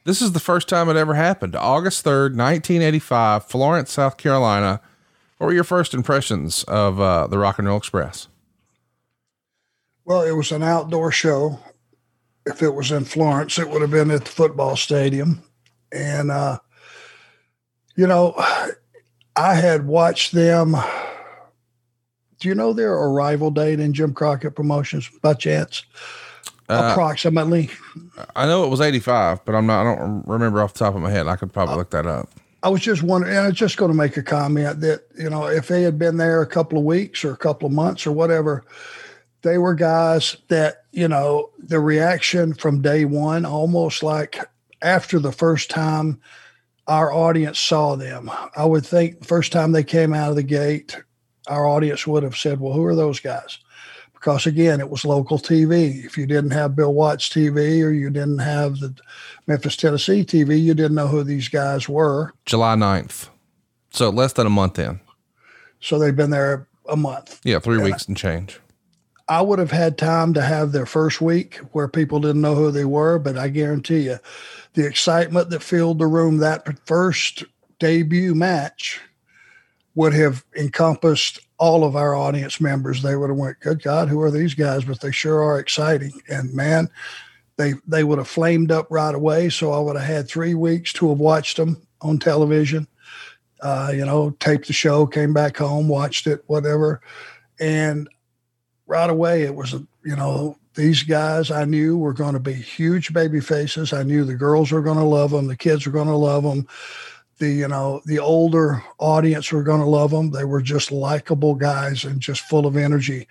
[0.05, 1.55] This is the first time it ever happened.
[1.55, 4.81] August 3rd, 1985, Florence, South Carolina.
[5.37, 8.29] What were your first impressions of uh, the Rock and Roll Express?
[10.07, 11.59] Well, it was an outdoor show.
[12.47, 15.43] If it was in Florence, it would have been at the football stadium.
[15.93, 16.61] And, uh,
[17.95, 18.43] you know,
[19.37, 20.77] I had watched them.
[22.41, 25.85] Do you know their arrival date in Jim Crockett Promotions by chance?
[26.69, 27.71] Uh, Approximately.
[28.35, 31.03] I know it was 85, but I'm not, I don't remember off the top of
[31.03, 31.27] my head.
[31.27, 32.31] I could probably look that up.
[32.63, 35.29] I was just wondering, and I was just going to make a comment that, you
[35.29, 38.07] know, if they had been there a couple of weeks or a couple of months
[38.07, 38.65] or whatever,
[39.43, 44.39] they were guys that, you know, the reaction from day one, almost like
[44.83, 46.21] after the first time
[46.87, 50.43] our audience saw them, I would think the first time they came out of the
[50.43, 50.97] gate,
[51.47, 53.59] our audience would have said, well, who are those guys?
[54.13, 56.05] Because again, it was local TV.
[56.05, 58.95] If you didn't have Bill Watts TV or you didn't have the
[59.47, 62.35] Memphis, Tennessee TV, you didn't know who these guys were.
[62.45, 63.31] July 9th.
[63.91, 65.01] So less than a month in.
[65.81, 67.41] So they've been there a month.
[67.45, 68.61] Yeah, three weeks and change.
[69.31, 72.71] I would have had time to have their first week where people didn't know who
[72.71, 74.19] they were, but I guarantee you,
[74.75, 77.45] the excitement that filled the room that first
[77.79, 79.01] debut match
[79.95, 83.03] would have encompassed all of our audience members.
[83.03, 86.13] They would have went, "Good God, who are these guys?" But they sure are exciting,
[86.29, 86.89] and man,
[87.57, 89.49] they they would have flamed up right away.
[89.51, 92.87] So I would have had three weeks to have watched them on television.
[93.63, 97.03] Uh, you know, taped the show, came back home, watched it, whatever,
[97.61, 98.09] and
[98.91, 102.53] right away it was a, you know these guys i knew were going to be
[102.53, 105.93] huge baby faces i knew the girls were going to love them the kids were
[105.93, 106.67] going to love them
[107.41, 111.55] the you know the older audience were going to love them they were just likable
[111.55, 113.27] guys and just full of energy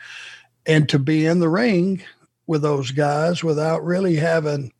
[0.66, 2.04] and to be in the ring
[2.48, 4.72] with those guys without really having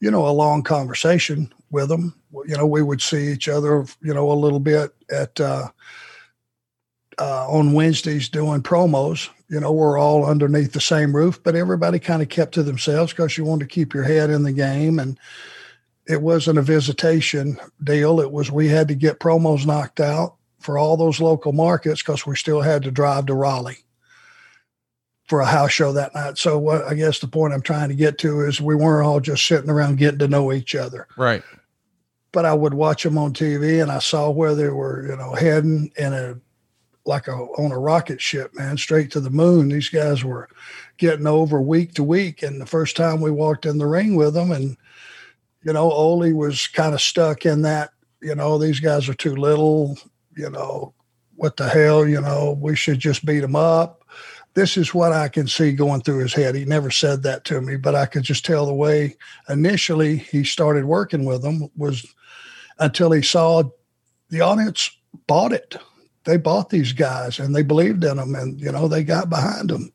[0.00, 2.14] you know a long conversation with them
[2.46, 5.68] you know we would see each other you know a little bit at uh
[7.18, 9.28] uh, on Wednesdays doing promos.
[9.48, 13.12] You know, we're all underneath the same roof, but everybody kind of kept to themselves
[13.12, 14.98] because you wanted to keep your head in the game.
[14.98, 15.18] And
[16.08, 18.20] it wasn't a visitation deal.
[18.20, 22.26] It was we had to get promos knocked out for all those local markets because
[22.26, 23.84] we still had to drive to Raleigh
[25.28, 26.36] for a house show that night.
[26.38, 29.20] So what I guess the point I'm trying to get to is we weren't all
[29.20, 31.42] just sitting around getting to know each other Right.
[32.32, 35.34] but I would watch them on TV and I saw where they were, you know,
[35.34, 36.36] heading in a
[37.04, 39.68] like a on a rocket ship, man, straight to the moon.
[39.68, 40.48] These guys were
[40.98, 42.42] getting over week to week.
[42.42, 44.76] And the first time we walked in the ring with them, and
[45.64, 49.36] you know, Ole was kind of stuck in that, you know, these guys are too
[49.36, 49.98] little,
[50.36, 50.94] you know,
[51.36, 54.04] what the hell, you know, we should just beat them up.
[54.54, 56.54] This is what I can see going through his head.
[56.54, 59.16] He never said that to me, but I could just tell the way
[59.48, 62.06] initially he started working with them was
[62.78, 63.62] until he saw
[64.28, 64.90] the audience
[65.26, 65.76] bought it.
[66.24, 69.70] They bought these guys and they believed in them and, you know, they got behind
[69.70, 69.92] them.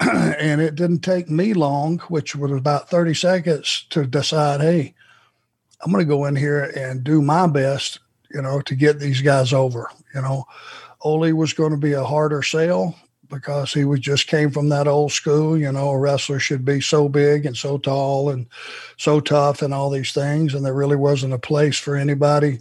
[0.38, 4.94] and it didn't take me long, which was about 30 seconds to decide, hey,
[5.80, 9.22] I'm going to go in here and do my best, you know, to get these
[9.22, 9.90] guys over.
[10.14, 10.44] You know,
[11.02, 12.96] Ole was going to be a harder sell,
[13.28, 15.56] because he was just came from that old school.
[15.56, 18.46] You know, a wrestler should be so big and so tall and
[18.96, 20.54] so tough and all these things.
[20.54, 22.60] And there really wasn't a place for anybody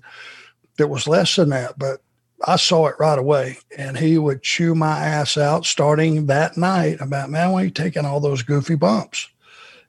[0.77, 1.77] that was less than that.
[1.79, 2.01] But
[2.45, 3.57] I saw it right away.
[3.77, 7.71] And he would chew my ass out starting that night about, man, why are you
[7.71, 9.27] taking all those goofy bumps?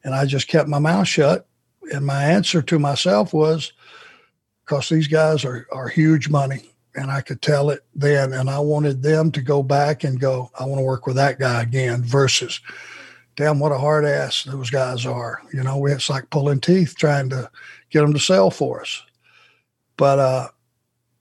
[0.05, 1.47] And I just kept my mouth shut.
[1.93, 3.73] And my answer to myself was,
[4.65, 6.71] because these guys are, are huge money.
[6.95, 8.33] And I could tell it then.
[8.33, 11.39] And I wanted them to go back and go, I want to work with that
[11.39, 12.61] guy again versus,
[13.37, 15.41] damn, what a hard ass those guys are.
[15.53, 17.51] You know, it's like pulling teeth trying to
[17.91, 19.03] get them to sell for us.
[19.97, 20.49] But, uh,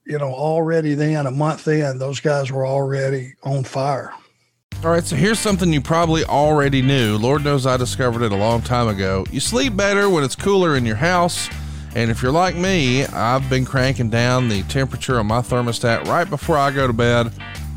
[0.08, 4.12] you know, already then, a month in, those guys were already on fire.
[4.82, 7.18] All right, so here's something you probably already knew.
[7.18, 9.26] Lord knows I discovered it a long time ago.
[9.30, 11.50] You sleep better when it's cooler in your house.
[11.94, 16.28] And if you're like me, I've been cranking down the temperature on my thermostat right
[16.28, 17.30] before I go to bed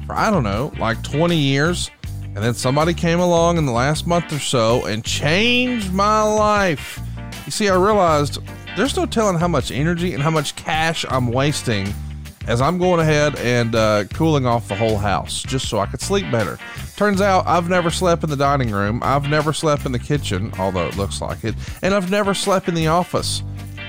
[0.05, 1.91] for, I don't know, like 20 years.
[2.23, 6.99] And then somebody came along in the last month or so and changed my life.
[7.45, 8.39] You see, I realized
[8.77, 11.93] there's no telling how much energy and how much cash I'm wasting
[12.47, 16.01] as I'm going ahead and uh, cooling off the whole house just so I could
[16.01, 16.57] sleep better.
[16.95, 20.51] Turns out I've never slept in the dining room, I've never slept in the kitchen,
[20.57, 23.43] although it looks like it, and I've never slept in the office.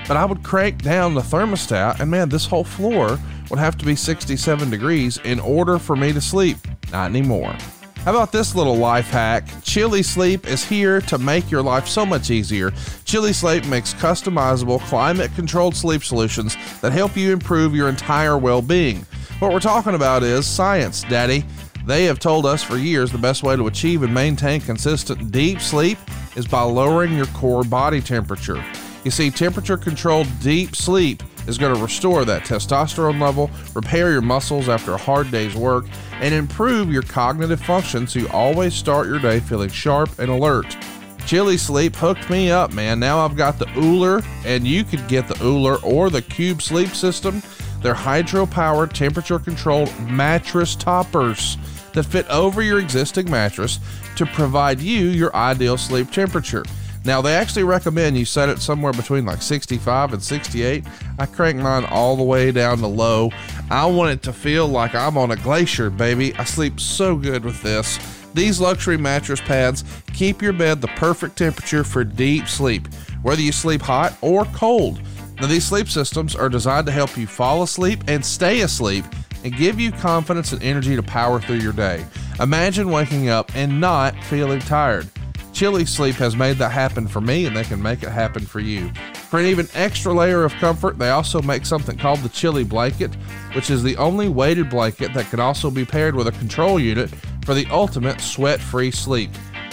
[0.07, 3.17] But I would crank down the thermostat, and man, this whole floor
[3.49, 6.57] would have to be 67 degrees in order for me to sleep.
[6.91, 7.55] Not anymore.
[8.03, 9.47] How about this little life hack?
[9.63, 12.73] Chili Sleep is here to make your life so much easier.
[13.05, 18.61] Chili Sleep makes customizable, climate controlled sleep solutions that help you improve your entire well
[18.61, 19.05] being.
[19.39, 21.45] What we're talking about is science, Daddy.
[21.85, 25.61] They have told us for years the best way to achieve and maintain consistent deep
[25.61, 25.97] sleep
[26.35, 28.61] is by lowering your core body temperature.
[29.05, 34.21] You see, temperature controlled deep sleep is going to restore that testosterone level, repair your
[34.21, 35.85] muscles after a hard day's work,
[36.21, 40.77] and improve your cognitive function so you always start your day feeling sharp and alert.
[41.25, 42.99] Chili Sleep hooked me up, man.
[42.99, 46.89] Now I've got the Ooler, and you could get the Ooler or the Cube Sleep
[46.89, 47.41] System.
[47.81, 51.57] They're hydro powered, temperature controlled mattress toppers
[51.93, 53.79] that fit over your existing mattress
[54.15, 56.63] to provide you your ideal sleep temperature.
[57.05, 60.85] Now, they actually recommend you set it somewhere between like 65 and 68.
[61.19, 63.29] I crank mine all the way down to low.
[63.69, 66.33] I want it to feel like I'm on a glacier, baby.
[66.35, 67.99] I sleep so good with this.
[68.33, 72.87] These luxury mattress pads keep your bed the perfect temperature for deep sleep,
[73.21, 75.01] whether you sleep hot or cold.
[75.41, 79.03] Now, these sleep systems are designed to help you fall asleep and stay asleep
[79.43, 82.05] and give you confidence and energy to power through your day.
[82.39, 85.09] Imagine waking up and not feeling tired.
[85.53, 88.59] Chili Sleep has made that happen for me, and they can make it happen for
[88.59, 88.91] you.
[89.29, 93.13] For an even extra layer of comfort, they also make something called the Chili Blanket,
[93.53, 97.11] which is the only weighted blanket that can also be paired with a control unit
[97.45, 99.29] for the ultimate sweat free sleep.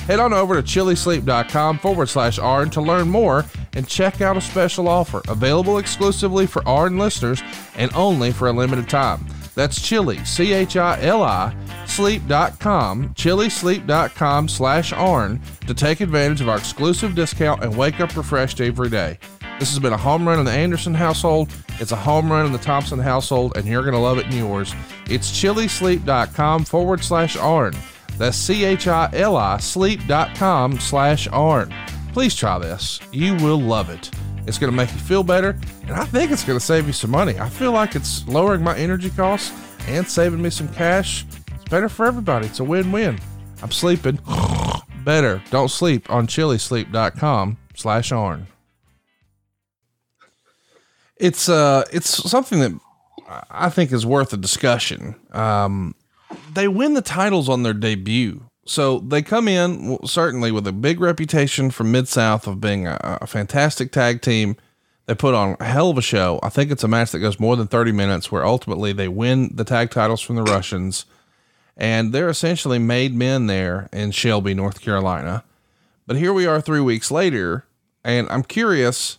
[0.06, 4.40] Head on over to chilisleep.com forward slash ARN to learn more and check out a
[4.40, 7.42] special offer available exclusively for ARN listeners
[7.76, 9.24] and only for a limited time.
[9.54, 11.54] That's Chili, C H I L I,
[11.86, 18.60] sleep.com, chilisleep.com slash ARN to take advantage of our exclusive discount and wake up refreshed
[18.60, 19.18] every day.
[19.58, 21.50] This has been a home run in the Anderson household.
[21.80, 24.32] It's a home run in the Thompson household, and you're going to love it in
[24.32, 24.74] yours.
[25.10, 27.74] It's chilisleep.com forward slash ARN.
[28.16, 31.74] That's C H I L I sleep.com slash ARN.
[32.12, 33.00] Please try this.
[33.12, 34.10] You will love it.
[34.46, 36.92] It's going to make you feel better, and I think it's going to save you
[36.92, 37.38] some money.
[37.38, 39.52] I feel like it's lowering my energy costs
[39.86, 41.24] and saving me some cash.
[41.54, 42.46] It's better for everybody.
[42.46, 43.18] It's a win win.
[43.62, 44.18] I'm sleeping
[45.04, 45.42] better.
[45.50, 48.46] Don't sleep on chilisleep.com slash ARN.
[51.16, 52.72] It's uh it's something that
[53.50, 55.14] I think is worth a discussion.
[55.32, 55.94] Um,
[56.52, 58.49] they win the titles on their debut.
[58.70, 63.18] So they come in certainly with a big reputation from Mid South of being a,
[63.20, 64.56] a, fantastic tag team.
[65.06, 66.38] They put on a hell of a show.
[66.40, 69.50] I think it's a match that goes more than 30 minutes where ultimately they win
[69.56, 71.04] the tag titles from the Russians.
[71.76, 75.42] And they're essentially made men there in Shelby, North Carolina.
[76.06, 77.66] But here we are three weeks later,
[78.04, 79.18] and I'm curious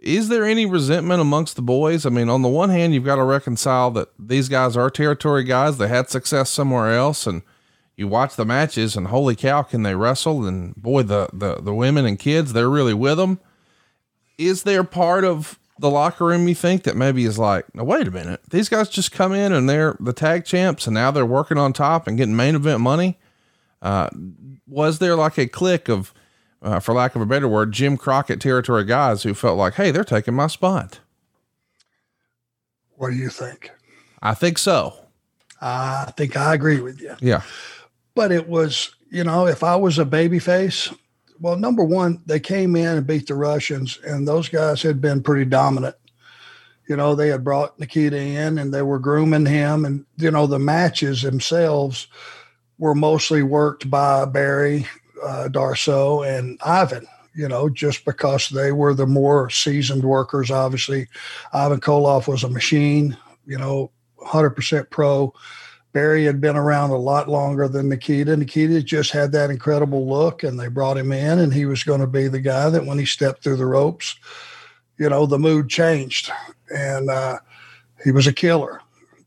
[0.00, 2.04] is there any resentment amongst the boys?
[2.04, 5.44] I mean, on the one hand, you've got to reconcile that these guys are territory
[5.44, 5.78] guys.
[5.78, 7.42] They had success somewhere else, and
[7.96, 10.46] you watch the matches, and holy cow, can they wrestle?
[10.46, 13.40] And boy, the the the women and kids, they're really with them.
[14.38, 18.06] Is there part of the locker room you think that maybe is like, no, wait
[18.06, 21.26] a minute, these guys just come in and they're the tag champs, and now they're
[21.26, 23.18] working on top and getting main event money?
[23.80, 24.08] Uh,
[24.66, 26.14] was there like a click of
[26.62, 29.90] uh, for lack of a better word, Jim Crockett territory guys who felt like, hey,
[29.90, 31.00] they're taking my spot.
[32.96, 33.70] What do you think?
[34.22, 34.94] I think so.
[35.60, 37.16] I think I agree with you.
[37.20, 37.42] Yeah.
[38.14, 40.92] But it was, you know, if I was a baby face,
[41.40, 45.22] well, number one, they came in and beat the Russians, and those guys had been
[45.22, 45.96] pretty dominant.
[46.88, 50.46] You know, they had brought Nikita in and they were grooming him, and you know,
[50.46, 52.06] the matches themselves
[52.78, 54.86] were mostly worked by Barry,
[55.24, 57.06] uh, Darsow, and Ivan.
[57.34, 60.50] You know, just because they were the more seasoned workers.
[60.50, 61.08] Obviously,
[61.52, 63.16] Ivan Koloff was a machine.
[63.46, 65.32] You know, 100% pro.
[65.92, 68.36] Barry had been around a lot longer than Nikita.
[68.36, 72.00] Nikita just had that incredible look, and they brought him in, and he was going
[72.00, 74.16] to be the guy that when he stepped through the ropes,
[74.98, 76.30] you know, the mood changed,
[76.74, 77.38] and uh,
[78.02, 78.80] he was a killer.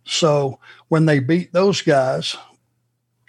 [0.05, 2.35] So when they beat those guys,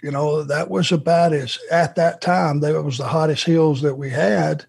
[0.01, 3.95] you know, that was about as at that time, that was the hottest heels that
[3.95, 4.65] we had.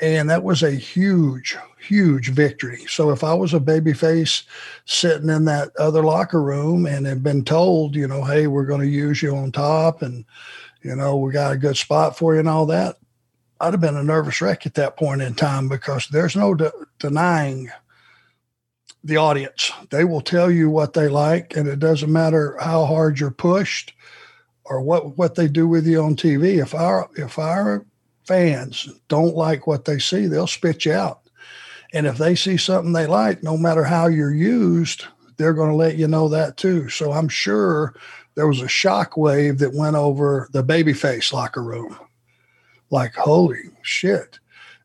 [0.00, 1.56] And that was a huge,
[1.86, 2.84] huge victory.
[2.88, 4.44] So if I was a babyface
[4.84, 8.80] sitting in that other locker room and had been told, you know, hey, we're going
[8.80, 10.24] to use you on top and,
[10.82, 12.96] you know, we got a good spot for you and all that,
[13.60, 16.72] I'd have been a nervous wreck at that point in time because there's no de-
[16.98, 17.70] denying
[19.02, 19.72] the audience.
[19.90, 23.94] They will tell you what they like, and it doesn't matter how hard you're pushed
[24.64, 26.60] or what what they do with you on TV.
[26.60, 27.86] If our if our
[28.24, 31.20] fans don't like what they see, they'll spit you out.
[31.92, 35.06] And if they see something they like, no matter how you're used,
[35.36, 36.88] they're going to let you know that too.
[36.88, 37.94] So I'm sure
[38.34, 41.98] there was a shock wave that went over the babyface locker room.
[42.90, 44.38] Like, holy shit.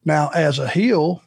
[0.06, 1.22] Now, as a heel,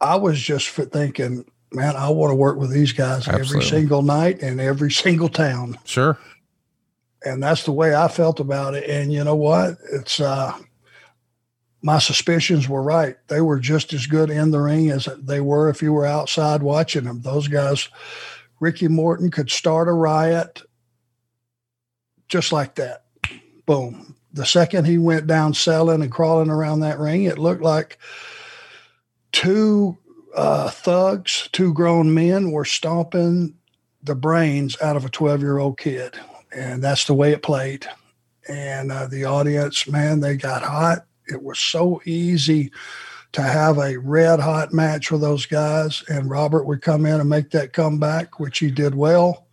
[0.00, 3.56] I was just thinking, man, I want to work with these guys Absolutely.
[3.56, 5.78] every single night in every single town.
[5.84, 6.18] Sure.
[7.24, 8.88] And that's the way I felt about it.
[8.88, 9.78] And you know what?
[9.92, 10.56] It's uh
[11.82, 13.16] my suspicions were right.
[13.28, 16.62] They were just as good in the ring as they were if you were outside
[16.62, 17.22] watching them.
[17.22, 17.88] Those guys,
[18.60, 20.62] Ricky Morton could start a riot
[22.28, 23.04] just like that.
[23.66, 24.16] Boom.
[24.32, 27.98] The second he went down selling and crawling around that ring, it looked like
[29.32, 29.96] two
[30.34, 33.54] uh, thugs, two grown men were stomping
[34.02, 36.18] the brains out of a 12 year old kid.
[36.52, 37.86] And that's the way it played.
[38.48, 41.04] And uh, the audience, man, they got hot.
[41.28, 42.70] It was so easy
[43.32, 46.02] to have a red hot match with those guys.
[46.08, 49.46] And Robert would come in and make that comeback, which he did well.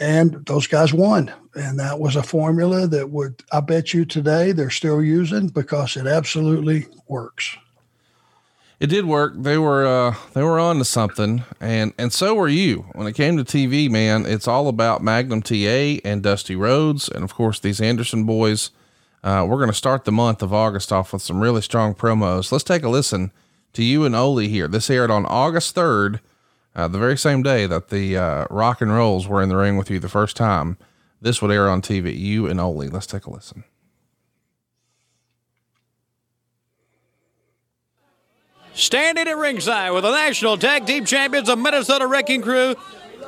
[0.00, 1.32] And those guys won.
[1.54, 5.96] And that was a formula that would, I bet you today, they're still using because
[5.96, 7.56] it absolutely works.
[8.82, 9.34] It did work.
[9.36, 12.86] They were uh, they were on to something, and and so were you.
[12.94, 17.22] When it came to TV, man, it's all about Magnum TA and Dusty Rhodes, and
[17.22, 18.72] of course these Anderson boys.
[19.22, 22.50] Uh, we're going to start the month of August off with some really strong promos.
[22.50, 23.30] Let's take a listen
[23.72, 24.66] to you and Ole here.
[24.66, 26.20] This aired on August third,
[26.74, 29.76] uh, the very same day that the uh, Rock and Rolls were in the ring
[29.76, 30.76] with you the first time.
[31.20, 32.18] This would air on TV.
[32.18, 32.88] You and Ole.
[32.88, 33.62] Let's take a listen.
[38.74, 42.74] Standing at ringside with the National Tag Team Champions of Minnesota Wrecking Crew,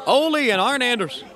[0.07, 1.29] Ole and Arn Anderson.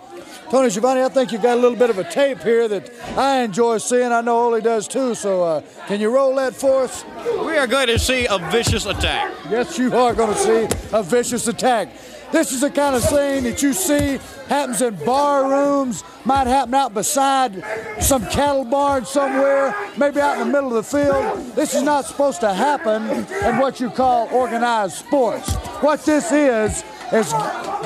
[0.51, 3.43] Tony Schiavone, I think you got a little bit of a tape here that I
[3.43, 4.13] enjoy seeing.
[4.13, 5.15] I know Ole does too.
[5.15, 7.05] So, uh, can you roll that for us?
[7.45, 9.35] We are going to see a vicious attack.
[9.51, 11.91] Yes, you are going to see a vicious attack.
[12.33, 14.19] This is the kind of thing that you see
[14.49, 17.63] happens in bar rooms, might happen out beside
[18.01, 21.55] some cattle barn somewhere, maybe out in the middle of the field.
[21.57, 23.03] This is not supposed to happen
[23.45, 25.55] in what you call organized sports.
[25.83, 27.33] What this is, is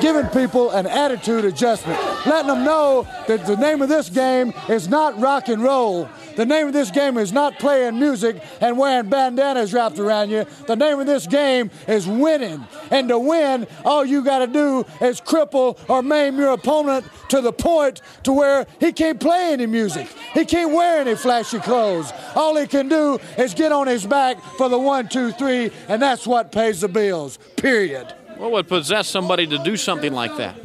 [0.01, 4.87] giving people an attitude adjustment, letting them know that the name of this game is
[4.87, 6.09] not rock and roll.
[6.35, 10.45] The name of this game is not playing music and wearing bandanas wrapped around you.
[10.67, 12.65] The name of this game is winning.
[12.89, 17.41] And to win, all you got to do is cripple or maim your opponent to
[17.41, 20.07] the point to where he can't play any music.
[20.33, 22.11] He can't wear any flashy clothes.
[22.35, 26.01] All he can do is get on his back for the one, two, three, and
[26.01, 27.37] that's what pays the bills.
[27.55, 28.13] Period.
[28.37, 30.55] What would possess somebody to do something like that?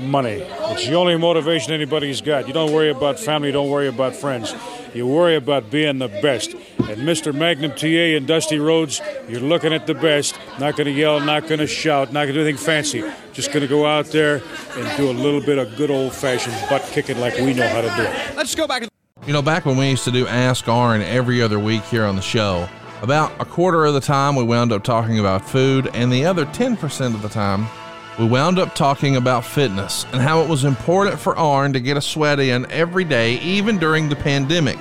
[0.00, 0.42] money.
[0.70, 2.46] It's the only motivation anybody's got.
[2.46, 4.54] You don't worry about family, you don't worry about friends.
[4.94, 6.52] You worry about being the best.
[6.52, 7.32] And Mr.
[7.32, 10.36] Magnum TA and Dusty Rhodes, you're looking at the best.
[10.58, 13.04] Not going to yell, not going to shout, not going to do anything fancy.
[13.32, 14.42] Just going to go out there
[14.76, 17.82] and do a little bit of good old fashioned butt kicking like we know how
[17.82, 18.36] to do it.
[18.36, 18.88] Let's go back.
[19.26, 22.16] You know, back when we used to do Ask Arn every other week here on
[22.16, 22.68] the show,
[23.02, 26.44] about a quarter of the time we wound up talking about food, and the other
[26.46, 27.66] 10% of the time
[28.18, 31.96] we wound up talking about fitness and how it was important for Arn to get
[31.96, 34.78] a sweat in every day, even during the pandemic.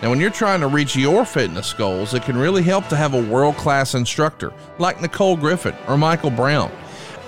[0.00, 3.12] Now, when you're trying to reach your fitness goals, it can really help to have
[3.12, 6.72] a world class instructor like Nicole Griffin or Michael Brown,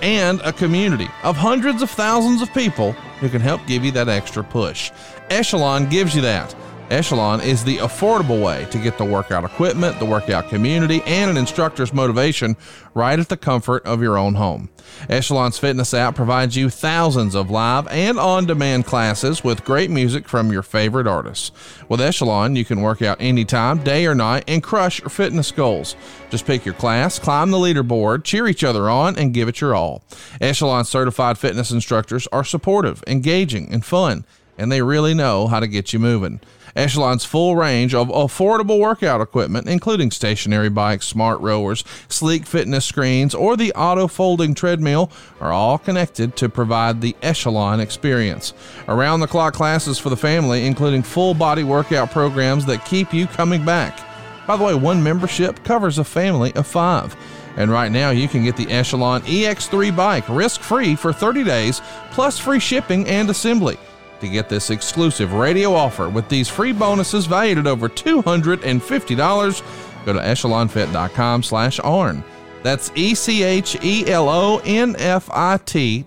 [0.01, 4.09] and a community of hundreds of thousands of people who can help give you that
[4.09, 4.91] extra push.
[5.29, 6.55] Echelon gives you that.
[6.89, 11.37] Echelon is the affordable way to get the workout equipment, the workout community, and an
[11.37, 12.55] instructor's motivation
[12.93, 14.69] right at the comfort of your own home.
[15.09, 20.27] Echelon's fitness app provides you thousands of live and on demand classes with great music
[20.27, 21.51] from your favorite artists.
[21.89, 25.95] With Echelon, you can work out anytime, day or night, and crush your fitness goals.
[26.29, 29.73] Just pick your class, climb the leaderboard, cheer each other on, and give it your
[29.73, 30.03] all.
[30.41, 34.25] Echelon certified fitness instructors are supportive, engaging, and fun,
[34.57, 36.39] and they really know how to get you moving.
[36.75, 43.35] Echelon's full range of affordable workout equipment, including stationary bikes, smart rowers, sleek fitness screens,
[43.35, 48.53] or the auto folding treadmill, are all connected to provide the Echelon experience.
[48.87, 53.27] Around the clock classes for the family, including full body workout programs that keep you
[53.27, 53.99] coming back.
[54.47, 57.15] By the way, one membership covers a family of five.
[57.55, 61.81] And right now, you can get the Echelon EX3 bike risk free for 30 days,
[62.11, 63.77] plus free shipping and assembly.
[64.23, 70.13] To get this exclusive radio offer with these free bonuses valued at over $250, go
[70.13, 72.23] to echelonfit.com slash ARN.
[72.61, 74.05] That's E-C-H-E-L-O-N-F-I-T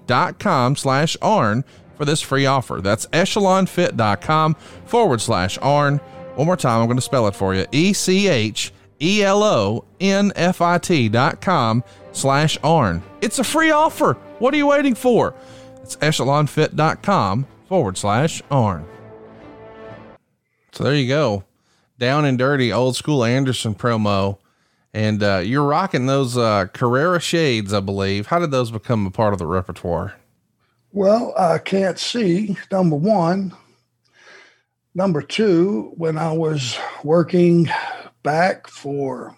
[0.07, 1.65] dot com slash ARN
[1.95, 2.81] for this free offer.
[2.81, 4.55] That's echelonfit.com
[4.87, 5.99] forward slash ARN.
[6.37, 7.67] One more time, I'm going to spell it for you.
[7.71, 8.69] E-C-H-E-L-O-N-F-I-T
[11.11, 13.03] dot com slash ARN.
[13.21, 14.15] It's a free offer.
[14.39, 15.35] What are you waiting for?
[15.83, 18.87] It's echelonfit.com forward slash ARN.
[20.73, 21.45] So there you go.
[21.99, 24.39] Down and dirty old school Anderson promo.
[24.93, 28.29] And uh, you're rocking those uh, Carrera shades, I believe.
[28.29, 30.15] How did those become a part of the repertoire?
[30.93, 33.55] Well, I can't see, number one.
[34.95, 37.69] Number two, when I was working
[38.23, 39.37] back for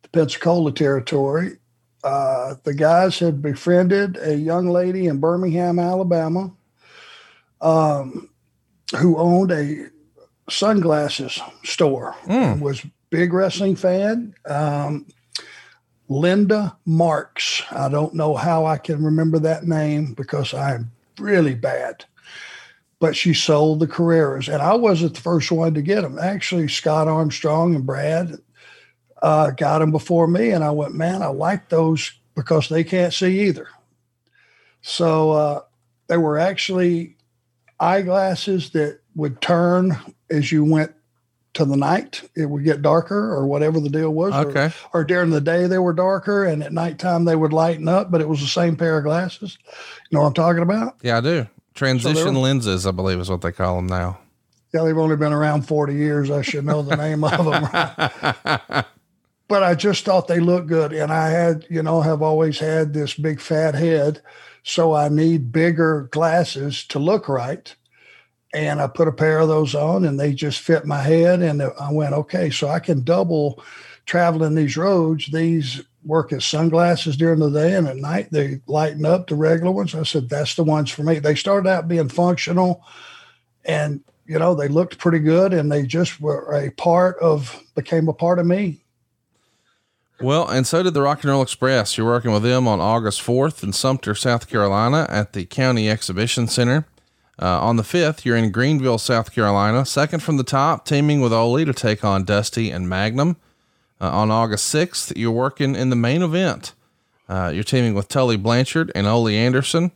[0.00, 1.58] the Pensacola territory,
[2.02, 6.50] uh, the guys had befriended a young lady in Birmingham, Alabama,
[7.62, 8.28] um,
[8.98, 9.86] who owned a
[10.50, 12.14] sunglasses store.
[12.26, 12.60] Mm.
[12.60, 14.34] Was big wrestling fan.
[14.46, 15.06] Um,
[16.08, 17.62] Linda Marks.
[17.70, 22.04] I don't know how I can remember that name because I'm really bad.
[22.98, 26.18] But she sold the Carreras, and I wasn't the first one to get them.
[26.18, 28.38] Actually, Scott Armstrong and Brad
[29.22, 33.12] uh, got them before me, and I went, man, I like those because they can't
[33.12, 33.68] see either.
[34.82, 35.60] So uh,
[36.08, 37.16] they were actually
[37.82, 39.96] eyeglasses that would turn
[40.30, 40.92] as you went
[41.54, 42.22] to the night.
[42.34, 44.32] It would get darker or whatever the deal was.
[44.34, 44.70] or- Okay.
[44.94, 48.20] Or, during the day they were darker and at nighttime they would lighten up, but
[48.22, 49.58] it was the same pair of glasses.
[50.10, 50.96] You know what I'm talking about?
[51.02, 51.46] Yeah, I do.
[51.74, 54.18] Transition they're- lenses, I believe, is what they call them now.
[54.72, 56.30] Yeah, they've only been around 40 years.
[56.30, 57.68] I should know the name of them.
[59.48, 60.94] but I just thought they looked good.
[60.94, 64.22] And I had, you know, have always had this big fat head.
[64.62, 67.74] So I need bigger glasses to look right.
[68.54, 71.40] And I put a pair of those on and they just fit my head.
[71.40, 73.62] And I went, okay, so I can double
[74.04, 75.30] traveling these roads.
[75.32, 79.72] These work as sunglasses during the day and at night they lighten up the regular
[79.72, 79.94] ones.
[79.94, 81.18] I said, that's the ones for me.
[81.18, 82.84] They started out being functional
[83.64, 88.08] and you know they looked pretty good and they just were a part of became
[88.08, 88.81] a part of me
[90.20, 91.96] Well, and so did the Rock and Roll Express.
[91.96, 96.46] You're working with them on August 4th in Sumter, South Carolina at the County Exhibition
[96.46, 96.86] Center.
[97.40, 101.32] Uh, on the 5th, you're in Greenville, South Carolina, second from the top, teaming with
[101.32, 103.36] Ole to take on Dusty and Magnum.
[104.00, 106.72] Uh, on August 6th, you're working in the main event.
[107.28, 109.90] Uh, you're teaming with Tully Blanchard and Ole Anderson.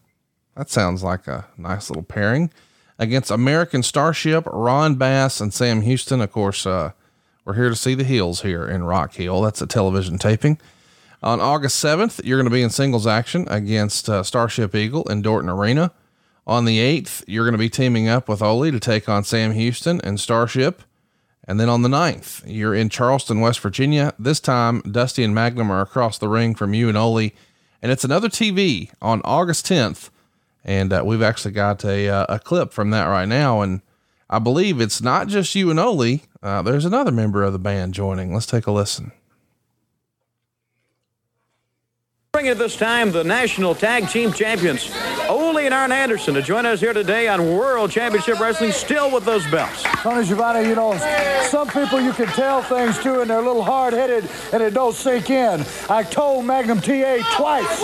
[0.56, 2.50] That sounds like a nice little pairing.
[2.98, 6.20] Against American Starship, Ron Bass, and Sam Houston.
[6.22, 6.92] Of course, uh,
[7.46, 9.40] we're here to see the hills here in Rock Hill.
[9.40, 10.58] That's a television taping.
[11.22, 15.22] On August 7th, you're going to be in singles action against uh, Starship Eagle in
[15.22, 15.92] Dorton Arena.
[16.44, 19.52] On the 8th, you're going to be teaming up with Ole to take on Sam
[19.52, 20.82] Houston and Starship.
[21.46, 24.12] And then on the 9th, you're in Charleston, West Virginia.
[24.18, 27.30] This time, Dusty and Magnum are across the ring from you and Ole.
[27.80, 30.10] And it's another TV on August 10th.
[30.64, 33.60] And uh, we've actually got a, uh, a clip from that right now.
[33.60, 33.82] And
[34.28, 36.20] I believe it's not just you and Ole.
[36.42, 38.34] Uh, there's another member of the band joining.
[38.34, 39.12] Let's take a listen.
[42.36, 44.90] Bringing at this time the national tag team champions,
[45.26, 49.24] Ole and Arn Anderson, to join us here today on World Championship Wrestling, still with
[49.24, 49.82] those belts.
[50.02, 50.98] Tony Schiavone, you know,
[51.48, 54.94] some people you can tell things to and they're a little hard-headed and it don't
[54.94, 55.64] sink in.
[55.88, 57.80] I told Magnum TA twice,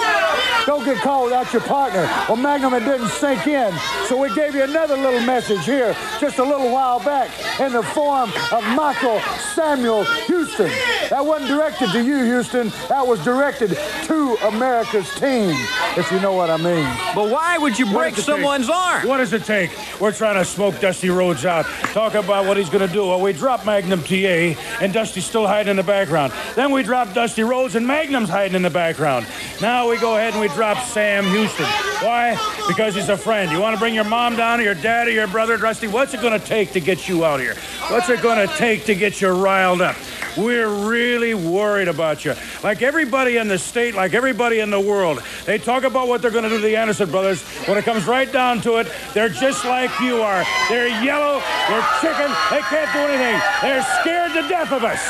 [0.67, 2.03] don't get caught without your partner.
[2.29, 3.73] Well, Magnum, it didn't sink in.
[4.07, 7.83] So we gave you another little message here just a little while back in the
[7.83, 9.19] form of Michael
[9.55, 10.71] Samuel Houston.
[11.09, 12.69] That wasn't directed to you, Houston.
[12.91, 15.55] That was directed to America's team,
[15.97, 16.85] if you know what I mean.
[17.15, 18.25] But why would you break it take?
[18.25, 19.07] someone's arm?
[19.07, 19.71] What does it take?
[20.01, 21.65] We're trying to smoke Dusty Rhodes out.
[21.93, 23.07] Talk about what he's going to do.
[23.07, 26.33] Well, we drop Magnum TA, and Dusty's still hiding in the background.
[26.57, 29.27] Then we drop Dusty Rhodes, and Magnum's hiding in the background.
[29.61, 31.67] Now we go ahead and we drop Sam Houston.
[32.01, 32.33] Why?
[32.67, 33.53] Because he's a friend.
[33.53, 35.87] You want to bring your mom down, or your dad, or your brother, Dusty?
[35.87, 37.55] What's it going to take to get you out here?
[37.89, 39.97] What's it going to take to get you riled up?
[40.37, 42.35] We're really worried about you.
[42.65, 46.31] Like everybody in the state, like everybody in the world, they talk about what they're
[46.31, 47.43] going to do to the Anderson brothers.
[47.69, 50.45] When it comes right down to it, they're just like you are.
[50.69, 53.41] They're yellow, they're chicken, they can't do anything.
[53.61, 55.01] They're scared to death of us.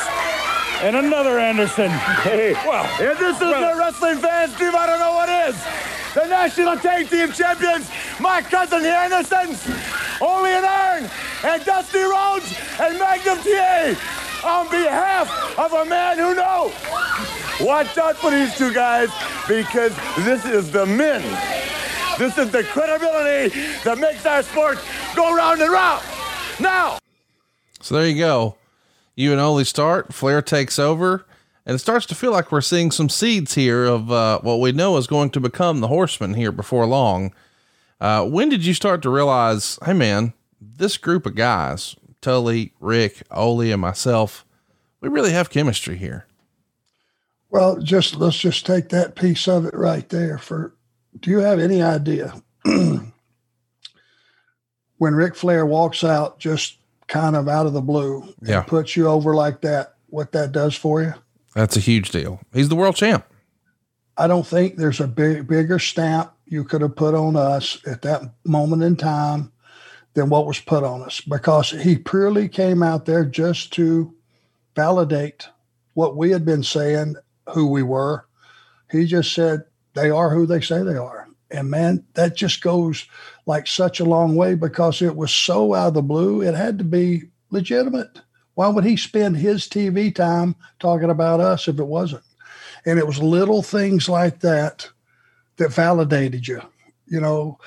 [0.82, 1.90] And another Anderson.
[2.22, 5.56] Hey, well, If this is the wrestling fans dream, I don't know what is.
[6.14, 7.88] The National Tag Team Champions,
[8.20, 9.64] my cousin the Andersons,
[10.20, 11.10] Ole and Arn,
[11.44, 13.94] and Dusty Rhodes, and Magnum TA,
[14.45, 16.72] on behalf of a man who knows.
[17.61, 19.09] Watch out for these two guys,
[19.49, 21.22] because this is the men.
[22.18, 24.78] This is the credibility that makes our sport
[25.14, 26.05] go round and round.
[26.61, 26.99] Now,
[27.80, 28.57] So there you go.
[29.14, 31.26] You and Ole start, Flair takes over,
[31.66, 34.72] and it starts to feel like we're seeing some seeds here of uh, what we
[34.72, 37.32] know is going to become the Horsemen here before long.
[38.01, 41.95] Uh, when did you start to realize, hey man, this group of guys,
[42.26, 44.46] Tully, Rick, Ole, and myself,
[45.00, 46.26] we really have chemistry here?
[47.50, 50.38] Well, just let's just take that piece of it right there.
[50.38, 50.72] For
[51.20, 52.32] do you have any idea
[52.64, 53.12] when
[55.14, 56.76] Ric Flair walks out just
[57.08, 58.62] kind of out of the blue and Yeah.
[58.62, 61.12] puts you over like that, what that does for you?
[61.54, 62.40] That's a huge deal.
[62.54, 63.26] He's the world champ.
[64.16, 68.02] I don't think there's a big, bigger stamp you could have put on us at
[68.02, 69.52] that moment in time
[70.14, 74.14] than what was put on us because he purely came out there just to
[74.74, 75.48] validate
[75.94, 77.16] what we had been saying,
[77.50, 78.26] who we were.
[78.90, 81.28] He just said, they are who they say they are.
[81.50, 83.06] And man, that just goes
[83.46, 86.40] like such a long way because it was so out of the blue.
[86.42, 88.20] It had to be legitimate.
[88.54, 92.24] Why would he spend his TV time talking about us if it wasn't?
[92.84, 94.88] And it was little things like that
[95.56, 96.62] that validated you.
[97.06, 97.58] You know,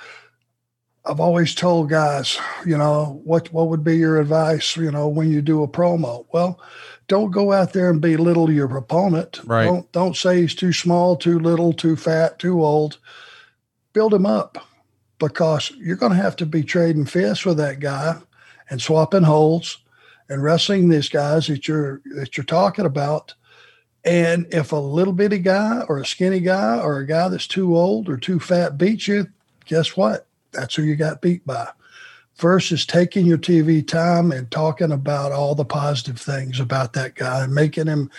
[1.07, 5.31] I've always told guys, you know, what what would be your advice, you know, when
[5.31, 6.25] you do a promo?
[6.33, 6.59] Well,
[7.07, 9.41] don't go out there and belittle your opponent.
[9.45, 9.65] Right.
[9.65, 12.97] Don't don't say he's too small, too little, too fat, too old.
[13.93, 14.57] Build him up
[15.19, 18.17] because you're going to have to be trading fists with that guy
[18.69, 19.77] and swapping holds
[20.27, 23.33] and wrestling these guys that you're that you're talking about.
[24.03, 27.75] And if a little bitty guy or a skinny guy or a guy that's too
[27.75, 29.27] old or too fat beats you,
[29.65, 30.24] guess what?
[30.55, 31.69] That's who you got beat by.
[32.37, 37.43] Versus taking your TV time and talking about all the positive things about that guy
[37.43, 38.11] and making him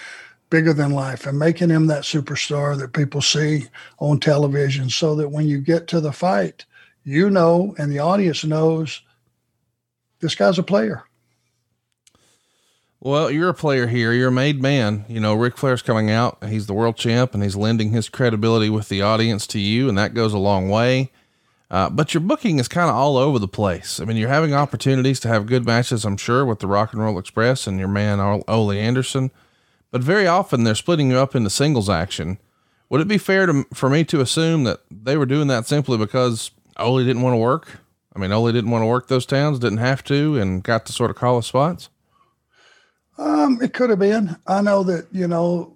[0.49, 3.67] bigger than life and making him that superstar that people see
[3.99, 6.65] on television so that when you get to the fight,
[7.05, 9.03] you know and the audience knows
[10.21, 11.05] this guy's a player.
[13.01, 14.13] Well, you're a player here.
[14.13, 15.05] You're a made man.
[15.09, 16.43] You know, Ric Flair's coming out.
[16.45, 19.97] He's the world champ and he's lending his credibility with the audience to you, and
[19.99, 21.13] that goes a long way.
[21.71, 23.99] Uh, but your booking is kind of all over the place.
[23.99, 27.03] I mean, you're having opportunities to have good matches, I'm sure, with the Rock and
[27.03, 29.33] Roll Express and your man Ol- Ole Anderson,
[29.91, 32.39] but very often they're splitting you up into singles action.
[32.89, 35.99] Would it be fair to, for me to assume that they were doing that simply
[35.99, 37.81] because Ole didn't want to work?
[38.15, 40.93] I mean, Ole didn't want to work those towns, didn't have to, and got to
[40.93, 41.89] sort of call his spots?
[43.19, 44.37] Um, it could have been.
[44.47, 45.76] I know that, you know,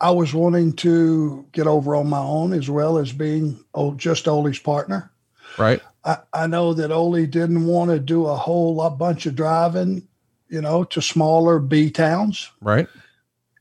[0.00, 4.26] I was wanting to get over on my own as well as being oh, just
[4.26, 5.10] Ole's partner.
[5.58, 5.80] Right.
[6.04, 10.08] I, I know that Ole didn't want to do a whole lot bunch of driving,
[10.48, 12.50] you know, to smaller B towns.
[12.62, 12.88] Right.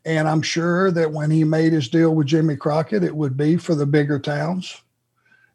[0.05, 3.57] And I'm sure that when he made his deal with Jimmy Crockett, it would be
[3.57, 4.81] for the bigger towns,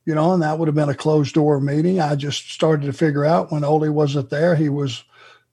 [0.05, 1.99] you know, and that would have been a closed door meeting.
[1.99, 5.03] I just started to figure out when Ole wasn't there, he was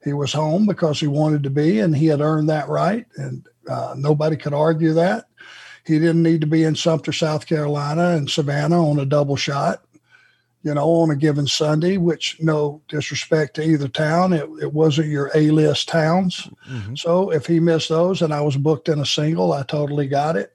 [0.04, 3.48] he was home because he wanted to be, and he had earned that right, and
[3.68, 5.26] uh, nobody could argue that.
[5.86, 9.84] He didn't need to be in Sumter, South Carolina, and Savannah on a double shot,
[10.62, 11.98] you know, on a given Sunday.
[11.98, 16.48] Which, no disrespect to either town, it, it wasn't your A list towns.
[16.96, 20.36] So if he missed those and I was booked in a single, I totally got
[20.36, 20.54] it.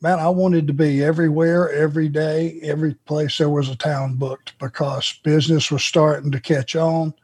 [0.00, 4.56] Man, I wanted to be everywhere, every day, every place there was a town booked
[4.58, 7.14] because business was starting to catch on.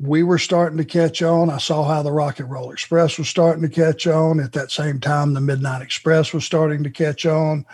[0.00, 1.50] We were starting to catch on.
[1.50, 4.40] I saw how the Rock and Roll Express was starting to catch on.
[4.40, 7.64] At that same time, the Midnight Express was starting to catch on.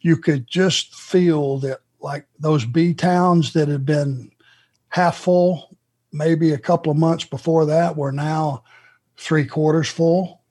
[0.00, 4.30] You could just feel that, like those B towns that had been
[4.88, 5.76] half full,
[6.12, 8.64] maybe a couple of months before that, were now
[9.16, 10.42] three quarters full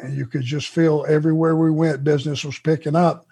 [0.00, 3.26] and you could just feel everywhere we went, business was picking up,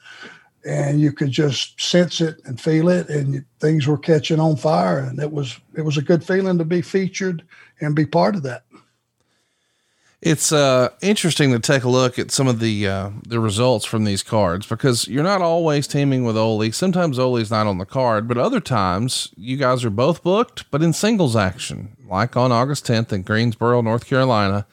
[0.65, 4.99] and you could just sense it and feel it, and things were catching on fire,
[4.99, 7.45] and it was it was a good feeling to be featured
[7.81, 8.65] and be part of that.
[10.25, 14.05] It's uh, interesting to take a look at some of the uh, the results from
[14.05, 16.73] these cards because you're not always teaming with Ole.
[16.73, 20.83] Sometimes Ole's not on the card, but other times you guys are both booked, but
[20.83, 24.67] in singles action, like on August 10th in Greensboro, North Carolina.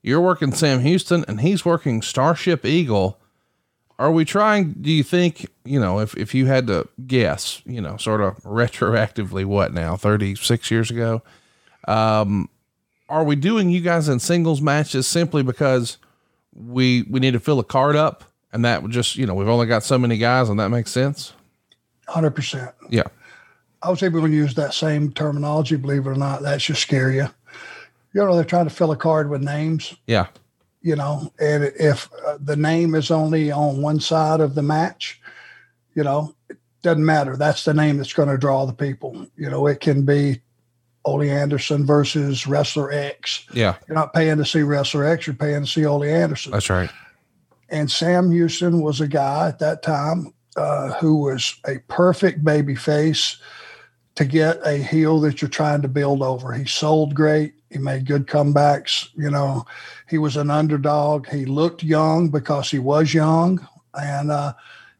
[0.00, 3.18] You're working Sam Houston and he's working Starship Eagle.
[3.98, 7.80] Are we trying, do you think, you know, if, if you had to guess, you
[7.80, 11.22] know, sort of retroactively, what now, 36 years ago?
[11.86, 12.48] Um,
[13.08, 15.98] are we doing you guys in singles matches simply because
[16.54, 19.48] we we need to fill a card up and that would just you know we've
[19.48, 21.32] only got so many guys and that makes sense?
[22.08, 23.02] 100% yeah.
[23.82, 26.42] I was able to use that same terminology believe it or not.
[26.42, 27.28] That should scare you.
[28.14, 29.94] You know they're trying to fill a card with names.
[30.06, 30.28] Yeah
[30.84, 35.20] you know and if uh, the name is only on one side of the match
[35.96, 39.50] you know it doesn't matter that's the name that's going to draw the people you
[39.50, 40.40] know it can be
[41.06, 43.46] Ole Anderson versus Wrestler X.
[43.52, 43.76] Yeah.
[43.86, 46.52] You're not paying to see Wrestler X, you're paying to see Ole Anderson.
[46.52, 46.90] That's right.
[47.68, 52.74] And Sam Houston was a guy at that time uh, who was a perfect baby
[52.74, 53.36] face
[54.14, 56.52] to get a heel that you're trying to build over.
[56.52, 57.54] He sold great.
[57.74, 59.08] He made good comebacks.
[59.16, 59.66] You know,
[60.08, 61.26] he was an underdog.
[61.28, 63.66] He looked young because he was young.
[63.94, 64.52] And uh,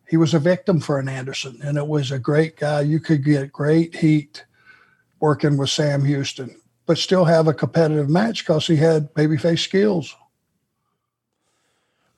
[0.08, 1.60] he was a victim for an Anderson.
[1.62, 2.80] And it was a great guy.
[2.80, 4.44] You could get great heat
[5.20, 10.16] working with Sam Houston, but still have a competitive match because he had babyface skills.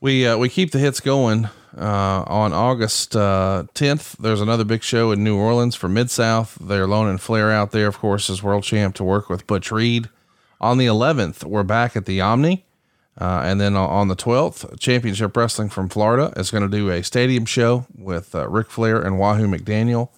[0.00, 1.48] We uh, we keep the hits going.
[1.76, 6.56] Uh, on August uh, 10th, there's another big show in New Orleans for Mid South.
[6.58, 10.08] They're loaning Flair out there, of course, as world champ to work with Butch Reed.
[10.60, 12.64] On the 11th, we're back at the Omni.
[13.18, 17.02] Uh, and then on the 12th, Championship Wrestling from Florida is going to do a
[17.02, 20.10] stadium show with uh, Ric Flair and Wahoo McDaniel.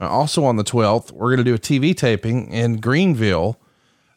[0.00, 3.58] Uh, also on the 12th, we're going to do a TV taping in Greenville,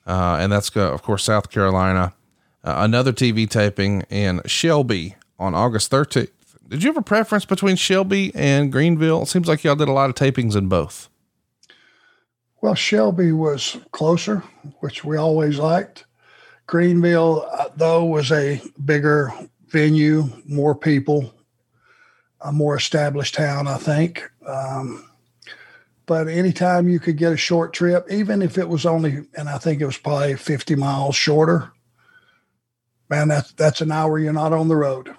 [0.07, 2.13] uh, and that's, of course, South Carolina.
[2.63, 6.29] Uh, another TV taping in Shelby on August 13th.
[6.69, 9.23] Did you have a preference between Shelby and Greenville?
[9.23, 11.09] It seems like y'all did a lot of tapings in both.
[12.61, 14.43] Well, Shelby was closer,
[14.81, 16.05] which we always liked.
[16.67, 19.33] Greenville, uh, though, was a bigger
[19.67, 21.33] venue, more people,
[22.39, 24.29] a more established town, I think.
[24.45, 25.09] Um,
[26.05, 29.57] but anytime you could get a short trip, even if it was only, and I
[29.57, 31.71] think it was probably 50 miles shorter,
[33.09, 35.15] man, that's, that's an hour you're not on the road.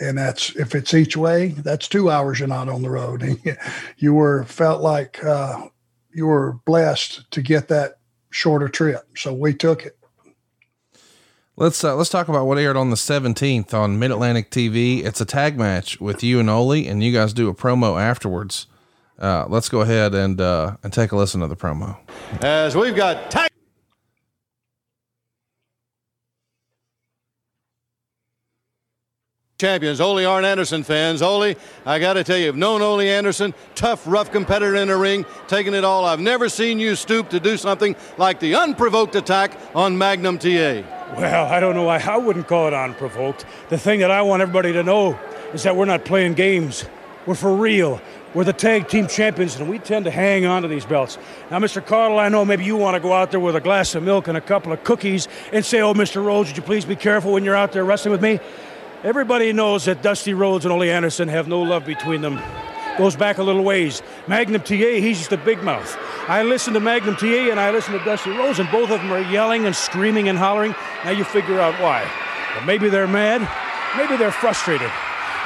[0.00, 3.22] And that's, if it's each way, that's two hours you're not on the road.
[3.22, 3.38] and
[3.98, 5.68] you were, felt like uh,
[6.14, 7.98] you were blessed to get that
[8.30, 9.06] shorter trip.
[9.16, 9.96] So we took it.
[11.56, 15.04] Let's uh, let's talk about what aired on the 17th on Mid Atlantic TV.
[15.04, 18.66] It's a tag match with you and Ole, and you guys do a promo afterwards.
[19.18, 21.98] Uh, let's go ahead and uh, and take a listen to the promo.
[22.40, 23.51] As we've got tag.
[29.62, 31.22] Champions, Ole Arn Anderson fans.
[31.22, 31.54] Ole,
[31.86, 35.24] I got to tell you, I've known Ole Anderson, tough, rough competitor in the ring,
[35.46, 36.04] taking it all.
[36.04, 40.82] I've never seen you stoop to do something like the unprovoked attack on Magnum TA.
[41.16, 43.44] Well, I don't know why I wouldn't call it unprovoked.
[43.68, 45.16] The thing that I want everybody to know
[45.54, 46.84] is that we're not playing games.
[47.24, 48.02] We're for real.
[48.34, 51.18] We're the tag team champions, and we tend to hang on to these belts.
[51.52, 51.86] Now, Mr.
[51.86, 54.26] Caudle, I know maybe you want to go out there with a glass of milk
[54.26, 56.24] and a couple of cookies and say, Oh, Mr.
[56.24, 58.40] Rhodes, would you please be careful when you're out there wrestling with me?
[59.04, 62.40] Everybody knows that Dusty Rhodes and Ole Anderson have no love between them.
[62.96, 64.00] Goes back a little ways.
[64.28, 65.98] Magnum TA, he's just a big mouth.
[66.28, 69.12] I listen to Magnum TA and I listen to Dusty Rhodes, and both of them
[69.12, 70.72] are yelling and screaming and hollering.
[71.04, 72.08] Now you figure out why.
[72.54, 73.40] Well, maybe they're mad,
[73.96, 74.90] maybe they're frustrated.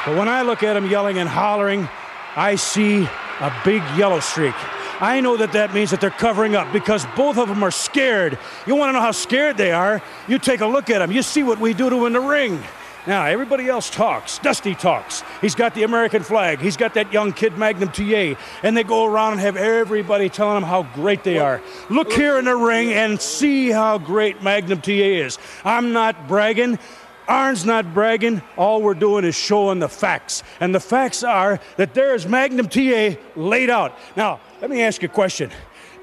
[0.04, 1.88] But when I look at them yelling and hollering,
[2.36, 3.04] I see
[3.40, 4.54] a big yellow streak.
[5.00, 8.38] I know that that means that they're covering up because both of them are scared.
[8.66, 10.02] You want to know how scared they are?
[10.28, 11.11] You take a look at them.
[11.11, 12.62] You see what we do to them in the ring.
[13.07, 14.38] Now, everybody else talks.
[14.38, 15.22] Dusty talks.
[15.40, 16.59] He's got the American flag.
[16.59, 18.34] He's got that young kid, Magnum TA.
[18.64, 21.62] And they go around and have everybody telling them how great they are.
[21.88, 25.38] Look here in the ring and see how great Magnum TA is.
[25.64, 26.80] I'm not bragging.
[27.28, 28.42] Arn's not bragging.
[28.57, 30.42] All we're doing is showing the facts.
[30.61, 33.96] And the facts are that there's Magnum TA laid out.
[34.16, 35.50] Now, let me ask you a question.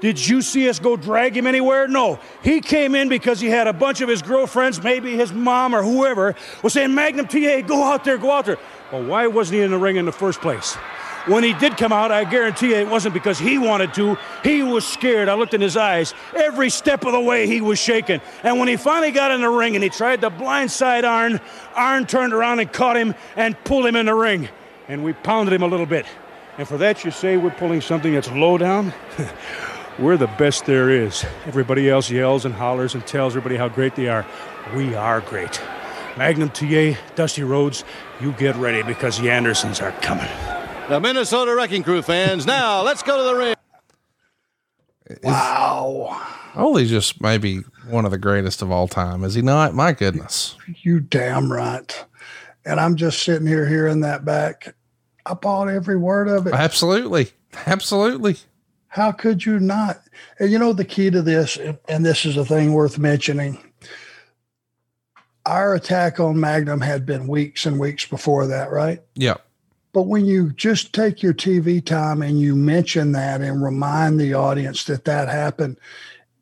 [0.00, 1.88] Did you see us go drag him anywhere?
[1.88, 2.18] No.
[2.42, 5.82] He came in because he had a bunch of his girlfriends, maybe his mom or
[5.82, 8.58] whoever, was saying, Magnum TA, go out there, go out there.
[8.92, 10.76] Well, why wasn't he in the ring in the first place?
[11.26, 14.18] when he did come out, I guarantee you it wasn't because he wanted to.
[14.42, 15.28] He was scared.
[15.28, 16.14] I looked in his eyes.
[16.34, 18.20] Every step of the way, he was shaking.
[18.42, 21.40] And when he finally got in the ring and he tried to blindside Arn,
[21.74, 24.48] Arn turned around and caught him and pulled him in the ring.
[24.88, 26.06] And we pounded him a little bit.
[26.58, 28.92] And for that, you say we're pulling something that's low down?
[29.98, 31.24] we're the best there is.
[31.46, 34.26] Everybody else yells and hollers and tells everybody how great they are.
[34.74, 35.60] We are great.
[36.16, 37.84] Magnum TA, Dusty Rhodes,
[38.20, 40.28] you get ready because the Andersons are coming.
[40.88, 43.54] The Minnesota Wrecking Crew fans, now let's go to the ring.
[45.22, 46.20] Wow.
[46.54, 49.74] Ole's just maybe one of the greatest of all time, is he not?
[49.74, 50.56] My goodness.
[50.82, 52.04] You damn right.
[52.64, 54.74] And I'm just sitting here hearing that back.
[55.26, 56.54] I bought every word of it.
[56.54, 57.32] Absolutely.
[57.66, 58.36] Absolutely.
[58.94, 60.00] How could you not?
[60.38, 63.58] And you know, the key to this, and this is a thing worth mentioning.
[65.44, 69.02] Our attack on Magnum had been weeks and weeks before that, right?
[69.16, 69.38] Yeah.
[69.92, 74.34] But when you just take your TV time and you mention that and remind the
[74.34, 75.76] audience that that happened,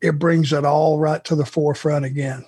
[0.01, 2.45] it brings it all right to the forefront again.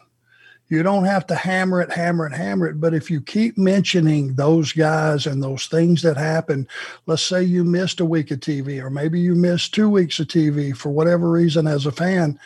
[0.68, 2.82] You don't have to hammer it, hammer it, hammer it.
[2.82, 6.68] But if you keep mentioning those guys and those things that happen,
[7.06, 10.28] let's say you missed a week of TV, or maybe you missed two weeks of
[10.28, 12.40] TV for whatever reason as a fan,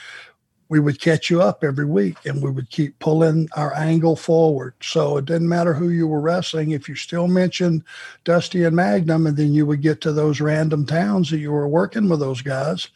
[0.67, 4.76] we would catch you up every week and we would keep pulling our angle forward.
[4.82, 6.72] So it didn't matter who you were wrestling.
[6.72, 7.84] If you still mentioned
[8.24, 11.67] Dusty and Magnum, and then you would get to those random towns that you were
[11.67, 12.89] working with those guys,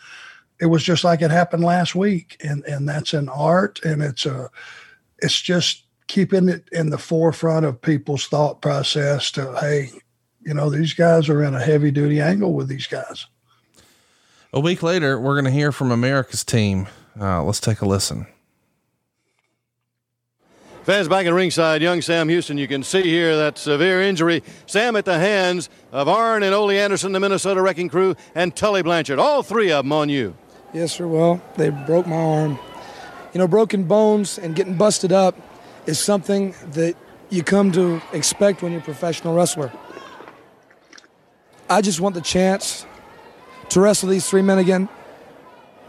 [0.60, 2.38] it was just like it happened last week.
[2.44, 4.52] And and that's an art and it's a
[5.24, 9.90] it's just keeping it in the forefront of people's thought process to hey,
[10.46, 13.26] you know, these guys are in a heavy duty angle with these guys.
[14.52, 16.88] A week later, we're going to hear from America's team.
[17.20, 18.28] Uh, let's take a listen.
[20.84, 24.44] Fans back in ringside, young Sam Houston, you can see here that severe injury.
[24.66, 28.84] Sam at the hands of Arn and Ole Anderson, the Minnesota Wrecking Crew, and Tully
[28.84, 29.18] Blanchard.
[29.18, 30.36] All three of them on you.
[30.74, 31.08] Yes, sir.
[31.08, 32.60] Well, they broke my arm.
[33.34, 35.36] You know, broken bones and getting busted up
[35.86, 36.96] is something that
[37.30, 39.72] you come to expect when you're a professional wrestler.
[41.70, 42.86] I just want the chance
[43.70, 44.88] to wrestle these three men again.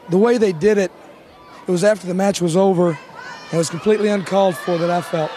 [0.09, 0.91] The way they did it,
[1.67, 2.99] it was after the match was over
[3.53, 5.31] it was completely uncalled for that I felt.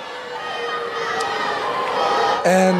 [2.47, 2.75] And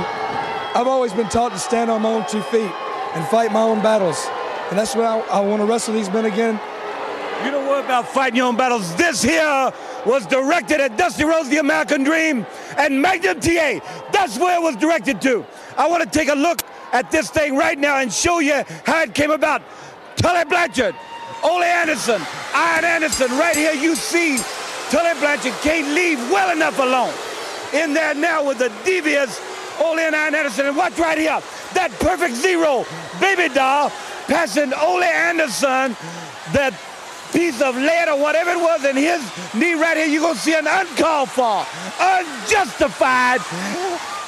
[0.76, 2.72] I've always been taught to stand on my own two feet
[3.14, 4.26] and fight my own battles.
[4.70, 6.60] And that's why I, I want to wrestle these men again.
[7.44, 8.96] You don't worry about fighting your own battles.
[8.96, 9.72] This here
[10.06, 12.46] was directed at Dusty Rhodes, the American Dream,
[12.78, 13.80] and Magnum TA.
[14.12, 15.46] That's where it was directed to.
[15.78, 16.62] I want to take a look
[16.92, 19.62] at this thing right now and show you how it came about.
[20.16, 20.96] Tully Blanchard,
[21.44, 22.22] Ole Anderson,
[22.54, 24.38] Arn Anderson, right here you see
[24.90, 27.14] Tully Blanchard can't leave well enough alone.
[27.74, 29.42] In there now with the devious
[29.80, 30.68] Ole and Arn Anderson.
[30.68, 31.40] And watch right here.
[31.74, 32.86] That perfect zero
[33.20, 33.90] baby doll
[34.28, 35.96] passing Ole Anderson
[36.54, 36.74] that
[37.32, 39.22] piece of lead or whatever it was in his
[39.54, 40.08] knee right here.
[40.08, 41.66] You're going to see an uncalled for,
[42.00, 43.42] unjustified.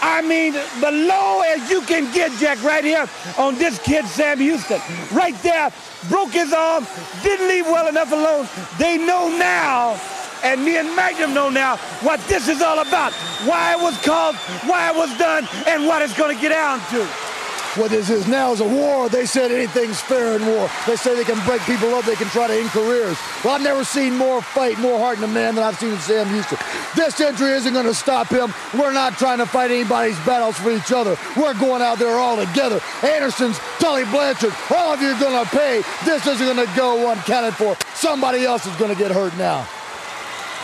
[0.01, 4.81] I mean, below as you can get, Jack, right here on this kid, Sam Houston.
[5.11, 5.71] Right there,
[6.07, 6.87] broke his arm,
[7.21, 8.47] didn't leave well enough alone.
[8.77, 9.99] They know now
[10.43, 13.11] and me and Magnum know now what this is all about,
[13.45, 14.35] why it was called,
[14.65, 17.28] why it was done, and what it's going to get down to.
[17.75, 19.09] What this is now is a war.
[19.09, 20.69] They said anything's fair in war.
[20.87, 23.15] They say they can break people up, they can try to end careers.
[23.43, 25.99] Well, I've never seen more fight, more heart in a man than I've seen in
[25.99, 26.57] Sam Houston.
[26.95, 28.51] This injury isn't going to stop him.
[28.73, 31.15] We're not trying to fight anybody's battles for each other.
[31.37, 32.81] We're going out there all together.
[33.03, 35.83] Anderson's, Tully Blanchard, all of you are going to pay.
[36.05, 37.77] This isn't going to go uncounted for.
[37.93, 39.67] Somebody else is going to get hurt now.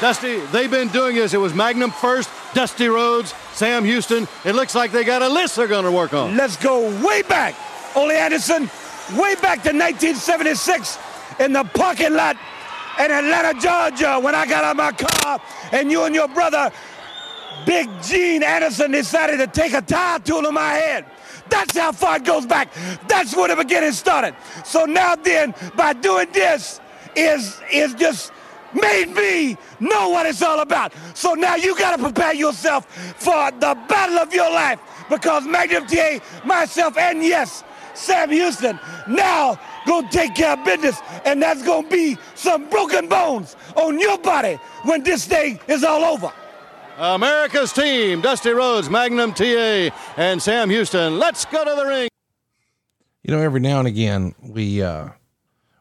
[0.02, 1.34] Dusty, they've been doing this.
[1.34, 4.28] It was Magnum first, Dusty Rhodes, Sam Houston.
[4.44, 6.36] It looks like they got a list they're going to work on.
[6.36, 7.56] Let's go way back,
[7.96, 8.70] Ole Anderson,
[9.16, 10.98] way back to 1976
[11.40, 12.36] in the parking lot
[13.00, 15.42] in Atlanta, Georgia, when I got out of my car
[15.72, 16.72] and you and your brother,
[17.66, 21.06] Big Gene Anderson, decided to take a tire tool to my head.
[21.50, 22.74] That's how far it goes back.
[23.08, 24.36] That's where the beginning started.
[24.64, 26.80] So now then, by doing this,
[27.16, 28.32] is is just
[28.76, 30.94] made me know what it's all about.
[31.14, 32.86] So now you got to prepare yourself
[33.18, 37.64] for the battle of your life because Magnum TA, myself, and yes,
[37.94, 43.56] Sam Houston now gonna take care of business, and that's gonna be some broken bones
[43.76, 46.32] on your body when this thing is all over.
[46.98, 51.20] America's team, Dusty Rhodes, Magnum TA, and Sam Houston.
[51.20, 52.10] Let's go to the ring.
[53.24, 55.10] You know, every now and again, we, uh,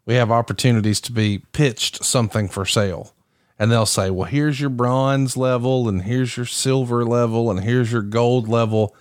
[0.07, 3.13] we have opportunities to be pitched something for sale.
[3.59, 7.93] And they'll say, well, here's your bronze level, and here's your silver level, and here's
[7.93, 8.95] your gold level.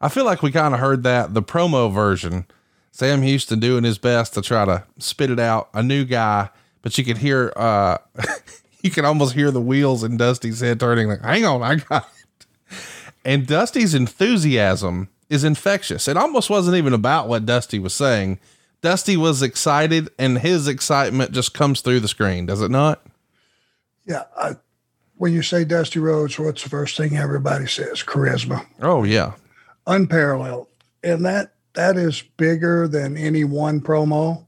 [0.00, 2.46] I feel like we kind of heard that the promo version
[2.92, 5.68] Sam Houston doing his best to try to spit it out.
[5.74, 6.50] A new guy,
[6.82, 7.98] but you could hear, uh,
[8.82, 11.08] you can almost hear the wheels in Dusty's head turning.
[11.08, 12.46] Like, hang on, I got it.
[13.24, 16.06] And Dusty's enthusiasm is infectious.
[16.06, 18.38] It almost wasn't even about what Dusty was saying.
[18.84, 23.00] Dusty was excited, and his excitement just comes through the screen, does it not?
[24.06, 24.24] Yeah.
[24.36, 24.56] I,
[25.16, 28.02] when you say Dusty Rhodes, what's the first thing everybody says?
[28.02, 28.66] Charisma.
[28.82, 29.32] Oh yeah,
[29.86, 30.66] unparalleled,
[31.02, 34.44] and that that is bigger than any one promo.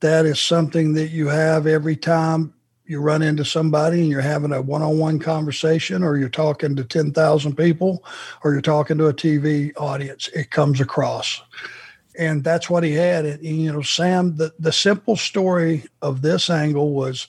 [0.00, 2.54] That is something that you have every time
[2.86, 7.12] you run into somebody and you're having a one-on-one conversation, or you're talking to ten
[7.12, 8.02] thousand people,
[8.42, 10.28] or you're talking to a TV audience.
[10.28, 11.42] It comes across
[12.20, 13.24] and that's what he had.
[13.24, 17.28] And, you know, Sam, the, the simple story of this angle was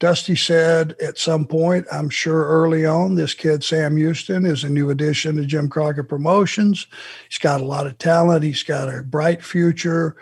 [0.00, 4.68] Dusty said at some point, I'm sure early on, this kid, Sam Houston, is a
[4.68, 6.88] new addition to Jim Crockett Promotions.
[7.28, 8.42] He's got a lot of talent.
[8.42, 10.16] He's got a bright future.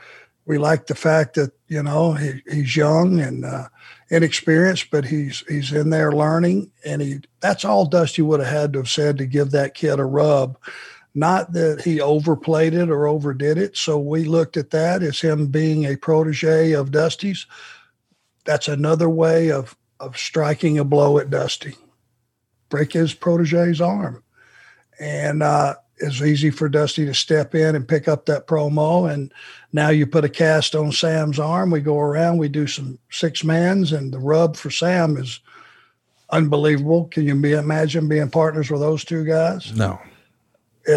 [0.44, 3.68] We like the fact that, you know, he, he's young and uh,
[4.10, 6.70] inexperienced, but he's he's in there learning.
[6.84, 9.98] And he that's all Dusty would have had to have said to give that kid
[9.98, 10.58] a rub.
[11.14, 13.76] Not that he overplayed it or overdid it.
[13.76, 17.46] So we looked at that as him being a protege of Dusty's
[18.44, 21.76] that's another way of of striking a blow at Dusty.
[22.70, 24.22] Break his protege's arm.
[24.98, 29.12] And uh, it's easy for Dusty to step in and pick up that promo.
[29.12, 29.32] And
[29.74, 31.70] now you put a cast on Sam's arm.
[31.70, 35.40] We go around, we do some six mans, and the rub for Sam is
[36.30, 37.04] unbelievable.
[37.04, 39.76] Can you be, imagine being partners with those two guys?
[39.76, 40.00] No.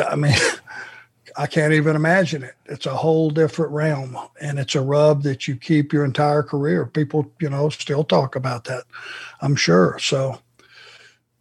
[0.02, 0.36] I mean,
[1.38, 2.56] I can't even imagine it.
[2.66, 6.86] It's a whole different realm, and it's a rub that you keep your entire career.
[6.86, 8.84] People, you know, still talk about that.
[9.42, 9.98] I'm sure.
[10.00, 10.40] So,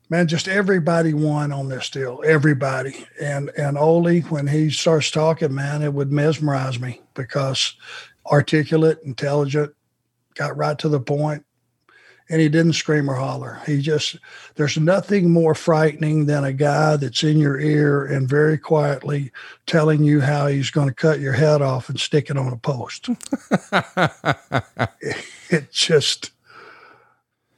[0.09, 2.23] man, just everybody won on this deal.
[2.25, 7.75] Everybody, and and Ole, when he starts talking, man, it would mesmerize me because
[8.27, 9.75] articulate, intelligent,
[10.35, 11.45] got right to the point
[12.33, 13.61] and he didn't scream or holler.
[13.67, 14.17] He just,
[14.55, 19.31] there's nothing more frightening than a guy that's in your ear and very quietly
[19.67, 22.57] telling you how he's going to cut your head off and stick it on a
[22.57, 23.11] post.
[25.51, 26.31] it, just,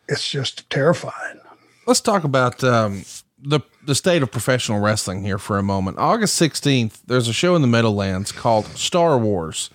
[0.08, 1.38] it's just terrifying.
[1.86, 3.04] Let's talk about um,
[3.38, 5.98] the the state of professional wrestling here for a moment.
[5.98, 9.70] August 16th, there's a show in the Meadowlands called Star Wars.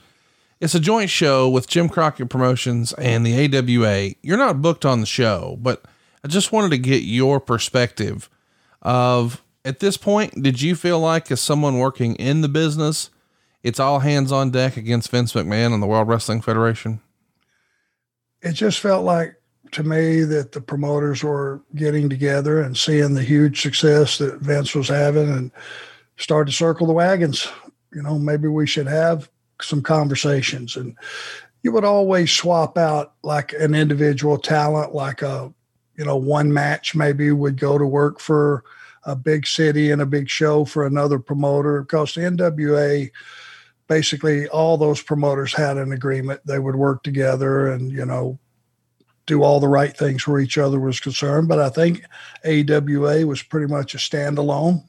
[0.62, 4.16] It's a joint show with Jim Crockett Promotions and the AWA.
[4.22, 5.86] You're not booked on the show, but
[6.22, 8.30] I just wanted to get your perspective
[8.82, 13.10] of at this point, did you feel like as someone working in the business,
[13.64, 17.00] it's all hands on deck against Vince McMahon and the World Wrestling Federation?
[18.42, 19.36] It just felt like
[19.72, 24.76] to me that the promoters were getting together and seeing the huge success that Vince
[24.76, 25.52] was having and
[26.18, 27.48] started to circle the wagons.
[27.94, 29.30] You know, maybe we should have
[29.62, 30.76] some conversations.
[30.76, 30.96] And
[31.64, 35.54] you would always swap out like an individual talent like a
[35.98, 38.64] you know one match maybe would go to work for
[39.04, 41.82] a big city and a big show for another promoter.
[41.82, 43.10] Because the nwa
[43.88, 46.42] basically all those promoters had an agreement.
[46.46, 48.40] They would work together and you know
[49.26, 51.48] do all the right things where each other was concerned.
[51.48, 52.04] But i think
[52.46, 54.84] awa was pretty much a standalone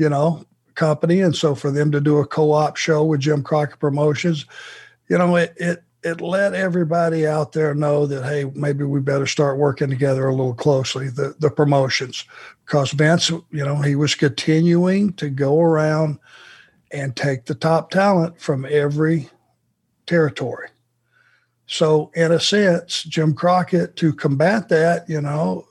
[0.00, 0.44] you know
[0.74, 4.46] company, and so for them to do a co-op show with Jim Crockett Promotions,
[5.08, 9.26] you know, it it it let everybody out there know that hey, maybe we better
[9.26, 11.08] start working together a little closely.
[11.08, 12.24] The the promotions,
[12.64, 16.18] because Vince, you know, he was continuing to go around
[16.90, 19.28] and take the top talent from every
[20.06, 20.68] territory.
[21.66, 25.68] So, in a sense, Jim Crockett, to combat that, you know,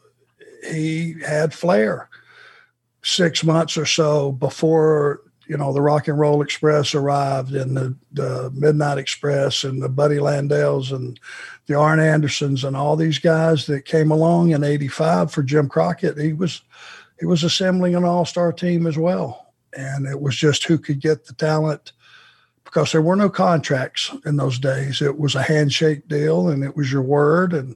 [0.70, 2.09] he had Flair
[3.02, 7.96] six months or so before you know the Rock and Roll Express arrived, and the,
[8.14, 11.20] the Midnight Express, and the Buddy Landels, and
[11.66, 16.20] the Arn Andersons, and all these guys that came along in '85 for Jim Crockett.
[16.20, 16.62] He was
[17.20, 21.02] he was assembling an all star team as well, and it was just who could
[21.02, 21.94] get the talent
[22.64, 25.02] because there were no contracts in those days.
[25.02, 27.76] It was a handshake deal, and it was your word, and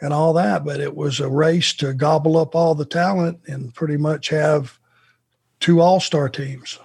[0.00, 0.64] and all that.
[0.64, 4.78] But it was a race to gobble up all the talent and pretty much have
[5.60, 6.78] two all star teams.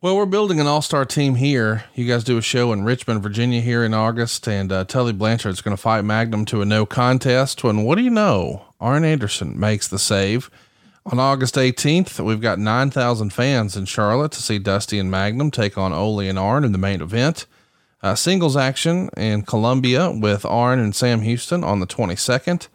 [0.00, 1.84] Well, we're building an all star team here.
[1.94, 5.60] You guys do a show in Richmond, Virginia here in August, and uh, Tully Blanchard's
[5.60, 7.62] going to fight Magnum to a no contest.
[7.62, 8.64] When what do you know?
[8.80, 10.50] Arn Anderson makes the save.
[11.06, 15.78] On August 18th, we've got 9,000 fans in Charlotte to see Dusty and Magnum take
[15.78, 17.46] on Ole and Arn in the main event.
[18.02, 22.66] Uh, singles action in Columbia with Arn and Sam Houston on the 22nd.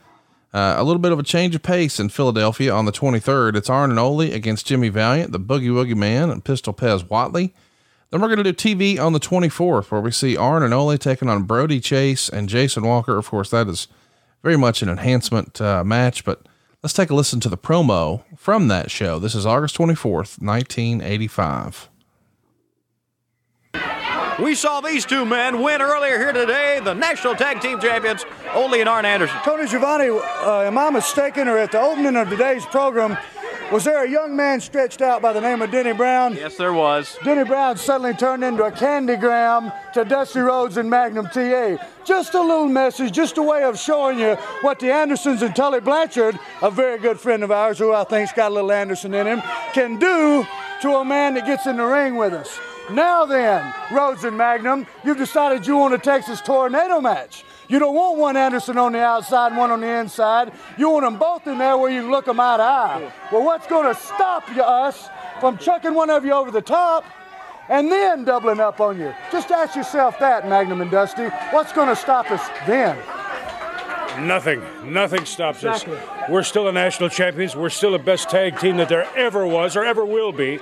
[0.53, 3.57] Uh, a little bit of a change of pace in Philadelphia on the 23rd.
[3.57, 7.51] It's Arn and Ole against Jimmy Valiant, the Boogie Woogie Man, and Pistol Pez Whatley.
[8.09, 10.97] Then we're going to do TV on the 24th, where we see Arn and Ole
[10.97, 13.17] taking on Brodie Chase and Jason Walker.
[13.17, 13.89] Of course, that is
[14.43, 16.47] very much an enhancement uh, match, but
[16.81, 19.19] let's take a listen to the promo from that show.
[19.19, 21.89] This is August 24th, 1985.
[24.39, 28.23] We saw these two men win earlier here today, the National Tag Team Champions,
[28.53, 29.35] Ole and Arn Anderson.
[29.43, 33.17] Tony Schiavone, uh, am I mistaken, or at the opening of today's program,
[33.71, 36.35] was there a young man stretched out by the name of Denny Brown?
[36.35, 37.17] Yes, there was.
[37.23, 41.77] Denny Brown suddenly turned into a candygram to Dusty Rhodes and Magnum TA.
[42.05, 45.79] Just a little message, just a way of showing you what the Andersons and Tully
[45.79, 49.25] Blanchard, a very good friend of ours who I think's got a little Anderson in
[49.25, 49.41] him,
[49.73, 50.45] can do
[50.83, 52.59] to a man that gets in the ring with us.
[52.91, 57.43] Now then, Rhodes and Magnum, you've decided you want a Texas tornado match.
[57.67, 60.53] You don't want one Anderson on the outside and one on the inside.
[60.77, 63.11] You want them both in there where you can look them eye to eye.
[63.31, 65.09] Well, what's going to stop you, us
[65.41, 67.03] from chucking one of you over the top
[67.67, 69.13] and then doubling up on you?
[69.33, 71.25] Just ask yourself that, Magnum and Dusty.
[71.51, 72.97] What's going to stop us then?
[74.25, 74.63] Nothing.
[74.85, 75.97] Nothing stops Exactly.
[75.97, 76.29] us.
[76.29, 77.53] We're still the national champions.
[77.55, 80.59] We're still the best tag team that there ever was or ever will be.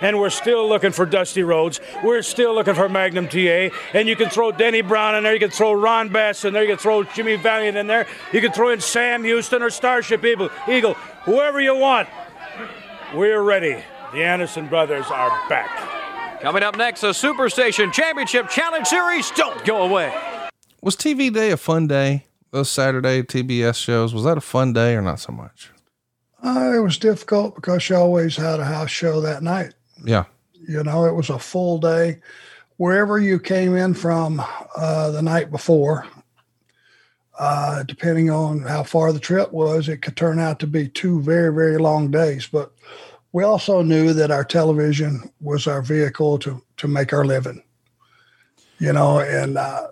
[0.00, 1.80] And we're still looking for Dusty Rhodes.
[2.04, 3.70] We're still looking for Magnum TA.
[3.92, 5.34] And you can throw Denny Brown in there.
[5.34, 6.62] You can throw Ron Bass in there.
[6.62, 8.06] You can throw Jimmy Valiant in there.
[8.32, 10.50] You can throw in Sam Houston or Starship Eagle.
[10.68, 10.94] Eagle.
[11.24, 12.08] Whoever you want.
[13.14, 13.82] We're ready.
[14.12, 16.40] The Anderson brothers are back.
[16.40, 19.30] Coming up next, the Superstation Championship Challenge Series.
[19.32, 20.14] Don't go away.
[20.80, 22.26] Was TV Day a fun day?
[22.50, 25.70] Those Saturday TBS shows, was that a fun day or not so much?
[26.42, 29.74] Uh, it was difficult because she always had a house show that night.
[30.04, 30.24] Yeah.
[30.52, 32.20] You know, it was a full day.
[32.76, 34.42] Wherever you came in from
[34.76, 36.06] uh, the night before,
[37.38, 41.20] uh, depending on how far the trip was, it could turn out to be two
[41.22, 42.46] very, very long days.
[42.46, 42.72] But
[43.32, 47.62] we also knew that our television was our vehicle to to make our living.
[48.78, 49.88] You know, and uh,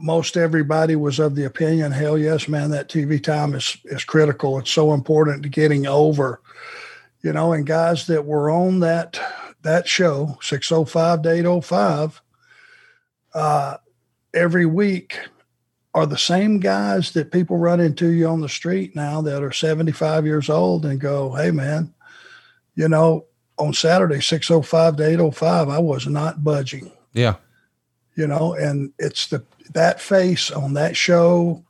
[0.00, 4.58] most everybody was of the opinion, hell yes, man, that TV time is is critical.
[4.58, 6.40] It's so important to getting over.
[7.24, 9.18] You know, and guys that were on that
[9.62, 12.20] that show, 605 to 805,
[13.34, 13.76] uh,
[14.34, 15.18] every week
[15.94, 19.52] are the same guys that people run into you on the street now that are
[19.52, 21.94] 75 years old and go, hey, man,
[22.74, 23.24] you know,
[23.56, 27.36] on Saturday, 605 to 805, I was not budging, Yeah.
[28.16, 31.63] you know, and it's the that face on that show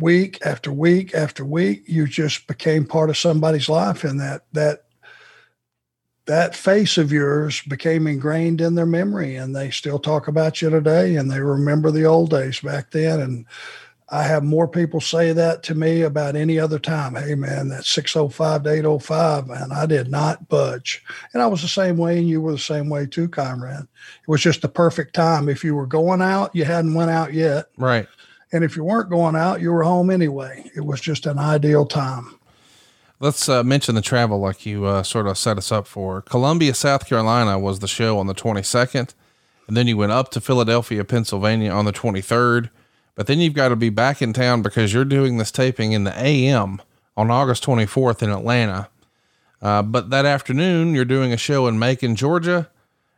[0.00, 4.84] week after week after week, you just became part of somebody's life and that that
[6.26, 10.70] that face of yours became ingrained in their memory and they still talk about you
[10.70, 13.46] today and they remember the old days back then and
[14.12, 17.14] I have more people say that to me about any other time.
[17.14, 21.04] Hey man, that 605 to 805, man, I did not budge.
[21.32, 23.82] And I was the same way and you were the same way too, Conrad.
[23.82, 25.48] It was just the perfect time.
[25.48, 27.66] If you were going out, you hadn't went out yet.
[27.76, 28.08] Right.
[28.52, 30.70] And if you weren't going out, you were home anyway.
[30.74, 32.36] It was just an ideal time.
[33.20, 36.22] Let's uh, mention the travel like you uh, sort of set us up for.
[36.22, 39.14] Columbia, South Carolina was the show on the 22nd.
[39.68, 42.70] And then you went up to Philadelphia, Pennsylvania on the 23rd.
[43.14, 46.04] But then you've got to be back in town because you're doing this taping in
[46.04, 46.80] the AM
[47.16, 48.88] on August 24th in Atlanta.
[49.60, 52.70] Uh, but that afternoon, you're doing a show in Macon, Georgia.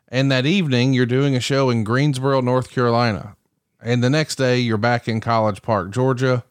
[0.09, 3.37] And that evening, you're doing a show in Greensboro, North Carolina.
[3.83, 6.45] And the next day, you're back in College Park, Georgia.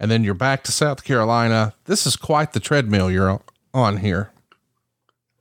[0.00, 1.74] And then you're back to South Carolina.
[1.84, 3.40] This is quite the treadmill you're
[3.72, 4.32] on here.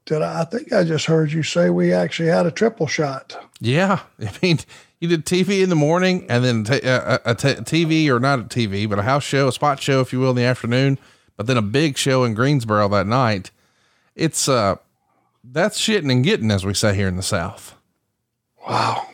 [0.06, 3.38] Did I, I think I just heard you say we actually had a triple shot.
[3.60, 4.02] Yeah.
[4.20, 4.60] I mean,
[5.00, 8.20] you did TV in the morning and then t- uh, a, a t- TV or
[8.20, 10.44] not a TV, but a house show, a spot show, if you will, in the
[10.44, 11.00] afternoon,
[11.36, 13.52] but then a big show in Greensboro that night.
[14.16, 14.76] It's, uh,
[15.44, 17.76] that's shitting and getting, as we say here in the South.
[18.68, 19.08] Wow.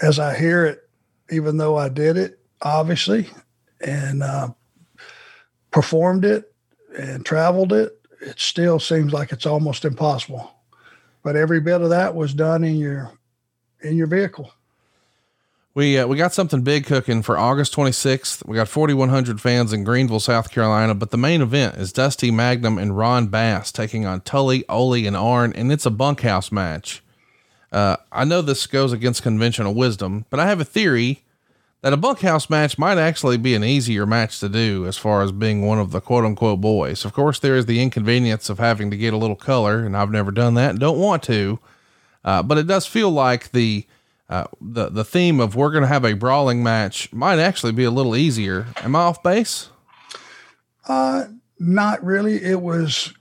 [0.00, 0.83] As I hear it,
[1.30, 3.28] even though I did it, obviously,
[3.80, 4.48] and uh,
[5.70, 6.52] performed it
[6.98, 10.54] and traveled it, it still seems like it's almost impossible.
[11.22, 13.12] But every bit of that was done in your
[13.80, 14.52] in your vehicle.
[15.74, 18.46] We uh, we got something big cooking for August 26th.
[18.46, 22.78] We got 4,100 fans in Greenville, South Carolina, but the main event is Dusty Magnum
[22.78, 27.02] and Ron Bass taking on Tully, Ole, and Arn, and it's a bunkhouse match.
[27.74, 31.24] Uh, I know this goes against conventional wisdom, but I have a theory
[31.80, 35.32] that a bunkhouse match might actually be an easier match to do as far as
[35.32, 37.04] being one of the quote unquote boys.
[37.04, 40.12] Of course, there is the inconvenience of having to get a little color, and I've
[40.12, 41.58] never done that and don't want to.
[42.24, 43.84] Uh, but it does feel like the
[44.30, 47.84] uh, the the theme of we're going to have a brawling match might actually be
[47.84, 48.68] a little easier.
[48.84, 49.68] Am I off base?
[50.86, 51.24] Uh,
[51.58, 52.42] not really.
[52.42, 53.12] It was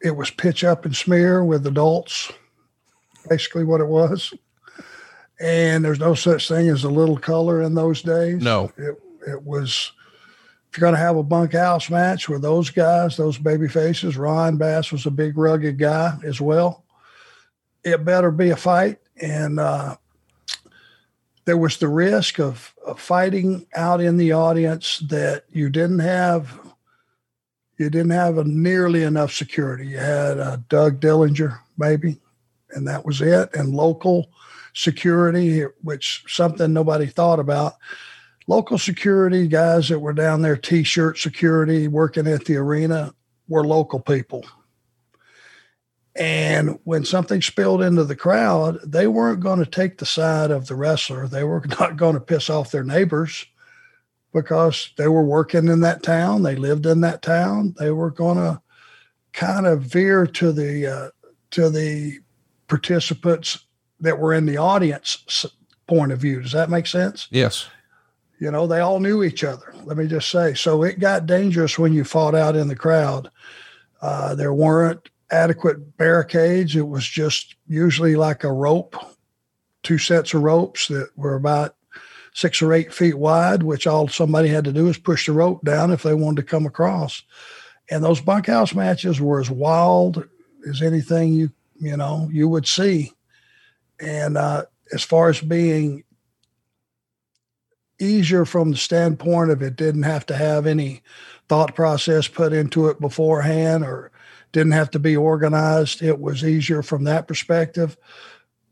[0.00, 2.32] it was pitch up and smear with adults,
[3.28, 4.32] basically what it was.
[5.38, 8.42] And there's no such thing as a little color in those days.
[8.42, 8.72] No.
[8.76, 8.96] It
[9.26, 9.92] it was
[10.70, 14.56] if you're going to have a bunkhouse match with those guys, those baby faces, Ron
[14.56, 16.84] Bass was a big rugged guy as well.
[17.82, 18.98] It better be a fight.
[19.20, 19.96] And uh,
[21.46, 26.60] there was the risk of, of fighting out in the audience that you didn't have
[27.78, 29.88] you didn't have a nearly enough security.
[29.88, 32.18] You had uh, Doug Dillinger, maybe,
[32.70, 33.54] and that was it.
[33.54, 34.30] And local
[34.74, 37.74] security, which something nobody thought about.
[38.46, 43.14] Local security guys that were down there, t-shirt security, working at the arena,
[43.48, 44.44] were local people.
[46.14, 50.66] And when something spilled into the crowd, they weren't going to take the side of
[50.66, 51.26] the wrestler.
[51.26, 53.44] They were not going to piss off their neighbors
[54.32, 56.42] because they were working in that town.
[56.42, 57.74] They lived in that town.
[57.78, 58.60] They were going to
[59.32, 61.10] kind of veer to the uh,
[61.50, 62.20] to the
[62.68, 63.66] participants
[64.00, 65.46] that were in the audience
[65.86, 66.42] point of view.
[66.42, 67.28] Does that make sense?
[67.30, 67.68] Yes.
[68.38, 69.74] You know, they all knew each other.
[69.84, 70.54] Let me just say.
[70.54, 73.30] So it got dangerous when you fought out in the crowd.
[74.02, 76.76] Uh, there weren't adequate barricades.
[76.76, 78.96] It was just usually like a rope,
[79.82, 81.76] two sets of ropes that were about
[82.34, 85.64] six or eight feet wide, which all somebody had to do is push the rope
[85.64, 87.22] down if they wanted to come across.
[87.90, 90.28] And those bunkhouse matches were as wild
[90.68, 91.50] as anything you
[91.80, 93.12] you know you would see.
[93.98, 96.04] And uh, as far as being
[97.98, 101.02] easier from the standpoint of it didn't have to have any
[101.48, 104.10] thought process put into it beforehand or
[104.52, 106.02] didn't have to be organized.
[106.02, 107.96] It was easier from that perspective,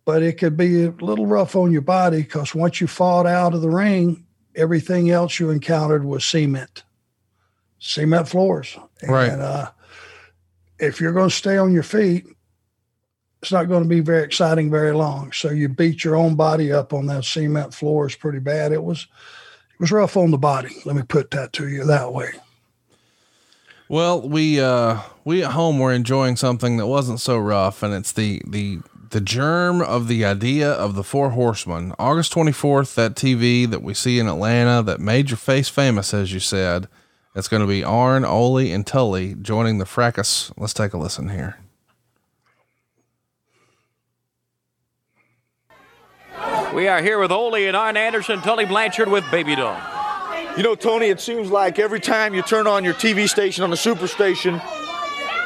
[0.04, 3.54] but it could be a little rough on your body because once you fought out
[3.54, 6.84] of the ring, everything else you encountered was cement,
[7.78, 8.76] cement floors.
[9.06, 9.30] Right.
[9.30, 9.70] And uh,
[10.78, 12.26] if you're going to stay on your feet,
[13.44, 15.30] it's not going to be very exciting very long.
[15.32, 18.72] So you beat your own body up on that cement floors pretty bad.
[18.72, 20.74] It was it was rough on the body.
[20.86, 22.30] Let me put that to you that way.
[23.86, 28.12] Well, we uh we at home were enjoying something that wasn't so rough, and it's
[28.12, 28.78] the the
[29.10, 31.92] the germ of the idea of the Four Horsemen.
[31.98, 36.14] August twenty fourth, that TV that we see in Atlanta that made your face famous,
[36.14, 36.88] as you said.
[37.34, 40.50] It's going to be Arn, Ole, and Tully joining the fracas.
[40.56, 41.58] Let's take a listen here.
[46.74, 49.80] We are here with Ole and Arn Anderson, Tully Blanchard with Baby Doll.
[50.56, 53.70] You know, Tony, it seems like every time you turn on your TV station on
[53.70, 54.60] the Superstation,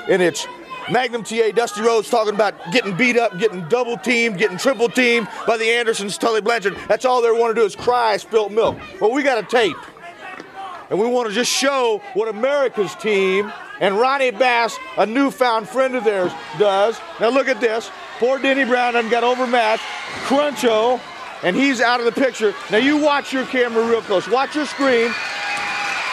[0.08, 0.46] and it's
[0.90, 5.28] Magnum TA, Dusty Rhodes talking about getting beat up, getting double teamed, getting triple teamed
[5.46, 6.78] by the Andersons, Tully Blanchard.
[6.88, 8.78] That's all they want to do is cry spilt milk.
[8.98, 9.76] Well, we got a tape.
[10.88, 15.94] And we want to just show what America's team and Ronnie Bass, a newfound friend
[15.94, 16.98] of theirs, does.
[17.20, 17.90] Now look at this.
[18.18, 19.84] Poor Denny Brown done got overmatched.
[20.24, 20.98] Cruncho,
[21.42, 22.54] and he's out of the picture.
[22.70, 24.28] Now you watch your camera real close.
[24.28, 25.12] Watch your screen.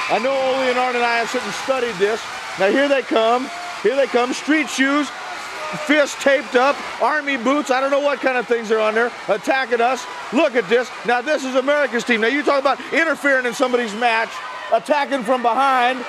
[0.08, 2.22] I know Ole and and I have sit and studied this.
[2.60, 3.50] Now here they come.
[3.82, 4.34] Here they come.
[4.34, 5.10] Street shoes,
[5.86, 7.72] fists taped up, army boots.
[7.72, 10.06] I don't know what kind of things are on there attacking us.
[10.32, 10.90] Look at this.
[11.06, 12.22] Now this is America's team.
[12.22, 14.30] Now you talk about interfering in somebody's match,
[14.72, 16.06] attacking from behind.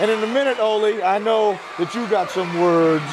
[0.00, 3.04] And in a minute, Ole, I know that you got some words.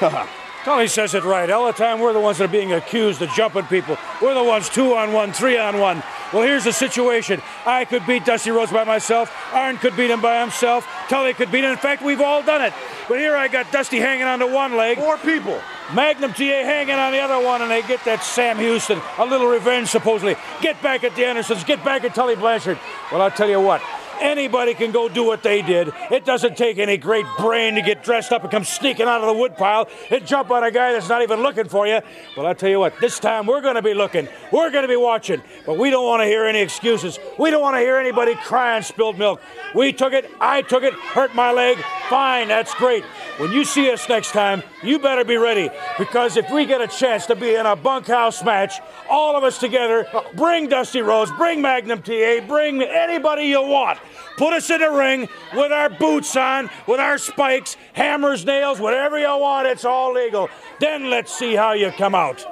[0.66, 1.48] Tully says it right.
[1.48, 3.96] All the time we're the ones that are being accused of jumping people.
[4.20, 6.02] We're the ones two on one, three on one.
[6.32, 7.40] Well, here's the situation.
[7.64, 9.32] I could beat Dusty Rhodes by myself.
[9.54, 10.84] Arn could beat him by himself.
[11.08, 11.70] Tully could beat him.
[11.70, 12.72] In fact, we've all done it.
[13.08, 14.98] But here I got Dusty hanging onto one leg.
[14.98, 15.60] Four people.
[15.94, 19.46] Magnum TA hanging on the other one, and they get that Sam Houston, a little
[19.46, 20.34] revenge supposedly.
[20.62, 22.80] Get back at the Andersons, get back at Tully Blanchard.
[23.12, 23.80] Well, I'll tell you what,
[24.20, 25.92] anybody can go do what they did.
[26.10, 29.26] It doesn't take any great brain to get dressed up and come sneaking out of
[29.26, 32.00] the woodpile and jump on a guy that's not even looking for you.
[32.36, 34.88] Well, I'll tell you what, this time we're going to be looking, we're going to
[34.88, 37.18] be watching, but we don't want to hear any excuses.
[37.38, 39.40] We don't want to hear anybody crying spilled milk.
[39.74, 41.78] We took it, I took it, hurt my leg.
[42.08, 43.04] Fine, that's great.
[43.38, 46.86] When you see us next time, you better be ready because if we get a
[46.86, 51.60] chance to be in a bunkhouse match, all of us together, bring Dusty Rhodes, bring
[51.60, 53.98] Magnum TA, bring anybody you want.
[54.36, 59.18] Put us in a ring with our boots on, with our spikes, hammers, nails, whatever
[59.18, 60.48] you want, it's all legal.
[60.80, 62.44] Then let's see how you come out.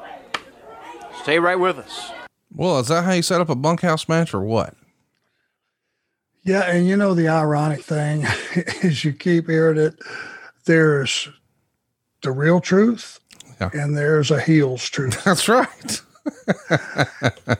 [1.23, 2.11] Stay right with us.
[2.55, 4.75] Well, is that how you set up a bunkhouse match or what?
[6.45, 8.27] Yeah, and you know the ironic thing
[8.83, 9.95] is you keep hearing it.
[10.67, 11.29] There's
[12.25, 13.21] the real truth,
[13.61, 13.71] Yeah.
[13.73, 15.23] and there's a heel's truth.
[15.25, 16.01] That's right.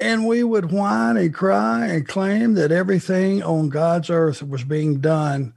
[0.00, 5.00] and we would whine and cry and claim that everything on God's earth was being
[5.00, 5.54] done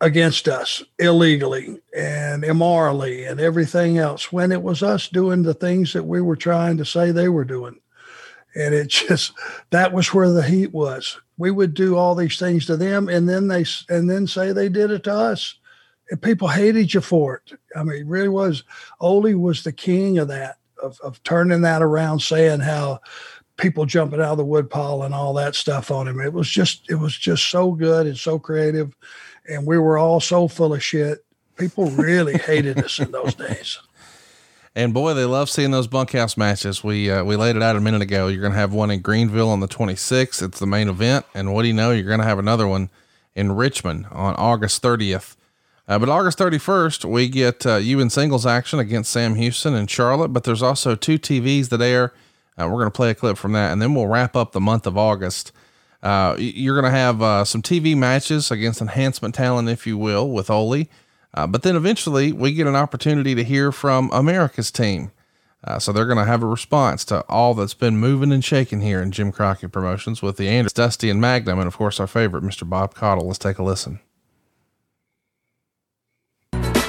[0.00, 5.92] against us illegally and immorally and everything else when it was us doing the things
[5.92, 7.78] that we were trying to say they were doing.
[8.54, 9.32] And it just
[9.70, 11.18] that was where the heat was.
[11.36, 14.68] We would do all these things to them and then they and then say they
[14.68, 15.57] did it to us.
[16.10, 17.58] And people hated you for it.
[17.76, 18.64] I mean, it really was.
[19.00, 23.00] Ole was the king of that, of, of turning that around, saying how
[23.56, 26.20] people jumping out of the woodpile and all that stuff on him.
[26.20, 28.94] It was just, it was just so good and so creative
[29.48, 31.24] and we were all so full of shit.
[31.56, 33.78] People really hated us in those days.
[34.74, 36.84] And boy, they love seeing those bunkhouse matches.
[36.84, 38.28] We uh, we laid it out a minute ago.
[38.28, 40.42] You're going to have one in Greenville on the 26th.
[40.42, 41.90] It's the main event, and what do you know?
[41.90, 42.90] You're going to have another one
[43.34, 45.34] in Richmond on August 30th.
[45.88, 49.90] Uh, but August 31st, we get uh, you in singles action against Sam Houston and
[49.90, 50.28] Charlotte.
[50.28, 52.12] But there's also two TVs that air.
[52.58, 54.60] Uh, we're going to play a clip from that, and then we'll wrap up the
[54.60, 55.52] month of August
[56.02, 60.30] uh, you're going to have uh, some TV matches against enhancement talent, if you will,
[60.30, 60.84] with Ole.
[61.34, 65.10] Uh, but then eventually we get an opportunity to hear from America's team.
[65.64, 68.80] Uh, so they're going to have a response to all that's been moving and shaking
[68.80, 72.06] here in Jim Crockett Promotions with the Anders, Dusty, and Magnum, and of course our
[72.06, 72.68] favorite, Mr.
[72.68, 73.26] Bob Caudle.
[73.26, 73.98] Let's take a listen.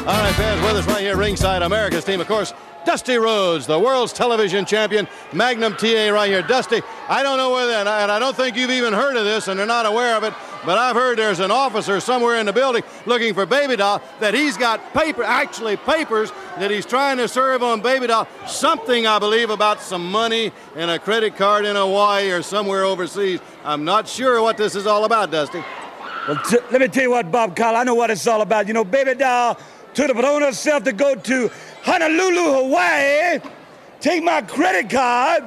[0.10, 2.52] All right, fans, with us right here ringside, America's team, of course,
[2.84, 6.42] Dusty Rhodes, the world's television champion, Magnum TA right here.
[6.42, 9.24] Dusty, I don't know whether, and I, and I don't think you've even heard of
[9.24, 10.34] this and they're not aware of it,
[10.66, 14.34] but I've heard there's an officer somewhere in the building looking for Baby Doll that
[14.34, 18.28] he's got paper, actually papers that he's trying to serve on Baby Doll.
[18.48, 23.42] Something, I believe, about some money and a credit card in Hawaii or somewhere overseas.
[23.64, 25.64] I'm not sure what this is all about, Dusty.
[26.28, 26.42] Well,
[26.72, 28.68] let me tell you what, Bob Caudle, I know what it's all about.
[28.68, 29.56] You know, Baby Doll
[29.94, 31.52] took it upon herself to go to
[31.84, 33.40] Honolulu, Hawaii,
[34.00, 35.44] take my credit card,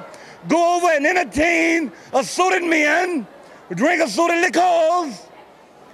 [0.48, 3.27] go over and entertain assorted men,
[3.74, 5.27] drink assorted liquors,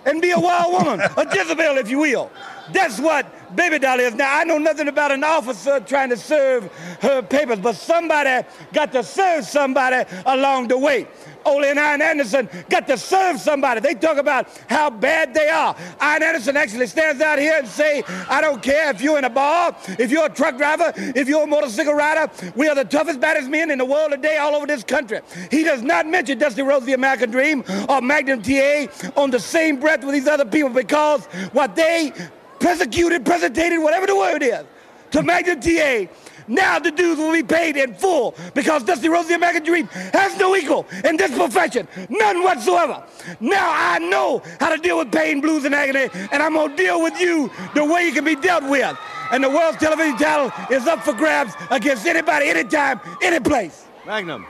[0.06, 2.30] and be a wild woman, a Jezebel, if you will.
[2.72, 3.26] That's what
[3.56, 4.14] Baby Doll is.
[4.14, 6.70] Now, I know nothing about an officer trying to serve
[7.00, 11.06] her papers, but somebody got to serve somebody along the way.
[11.48, 13.80] Ole and Arn Anderson got to serve somebody.
[13.80, 15.74] They talk about how bad they are.
[16.00, 19.30] Arn Anderson actually stands out here and say, I don't care if you're in a
[19.30, 23.20] bar, if you're a truck driver, if you're a motorcycle rider, we are the toughest,
[23.20, 25.20] baddest men in the world today all over this country.
[25.50, 29.80] He does not mention Dusty Rhodes, the American Dream, or Magnum TA on the same
[29.80, 32.12] breath with these other people because what they
[32.60, 34.64] persecuted, presentated, whatever the word is,
[35.10, 36.06] to Magnum TA
[36.48, 40.36] now the dues will be paid in full because Dusty Rhodes, the American Dream, has
[40.38, 41.86] no equal in this profession.
[42.08, 43.04] None whatsoever.
[43.40, 46.76] Now I know how to deal with pain, blues, and agony, and I'm going to
[46.76, 48.96] deal with you the way you can be dealt with.
[49.30, 53.84] And the world's television title is up for grabs against anybody, anytime, any place.
[54.06, 54.46] Magnum.